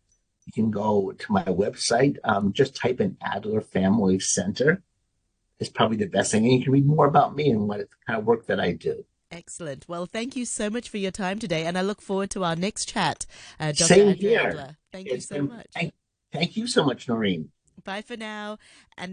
You 0.45 0.51
can 0.51 0.69
go 0.69 1.13
to 1.13 1.31
my 1.31 1.45
website. 1.45 2.17
Um, 2.25 2.51
just 2.51 2.75
type 2.75 2.99
in 2.99 3.15
Adler 3.21 3.61
Family 3.61 4.19
Center. 4.19 4.83
It's 5.59 5.69
probably 5.69 5.97
the 5.97 6.07
best 6.07 6.33
thing, 6.33 6.43
and 6.43 6.53
you 6.53 6.63
can 6.63 6.73
read 6.73 6.85
more 6.85 7.07
about 7.07 7.33
me 7.33 7.49
and 7.49 7.69
what 7.69 7.87
kind 8.05 8.19
of 8.19 8.25
work 8.25 8.47
that 8.47 8.59
I 8.59 8.73
do. 8.73 9.05
Excellent. 9.31 9.87
Well, 9.87 10.05
thank 10.05 10.35
you 10.35 10.43
so 10.43 10.69
much 10.69 10.89
for 10.89 10.97
your 10.97 11.11
time 11.11 11.39
today, 11.39 11.65
and 11.65 11.77
I 11.77 11.81
look 11.81 12.01
forward 12.01 12.31
to 12.31 12.43
our 12.43 12.57
next 12.57 12.89
chat. 12.89 13.25
Uh, 13.59 13.67
Dr. 13.67 13.85
Same 13.85 14.09
Andrea 14.09 14.29
here. 14.29 14.49
Adler. 14.49 14.77
Thank 14.91 15.07
it's 15.07 15.15
you 15.15 15.21
so 15.21 15.35
been, 15.35 15.47
much. 15.47 15.67
Thank, 15.73 15.93
thank 16.33 16.57
you 16.57 16.67
so 16.67 16.83
much, 16.83 17.07
Noreen. 17.07 17.49
Bye 17.83 18.01
for 18.01 18.17
now. 18.17 18.57
And 18.97 19.01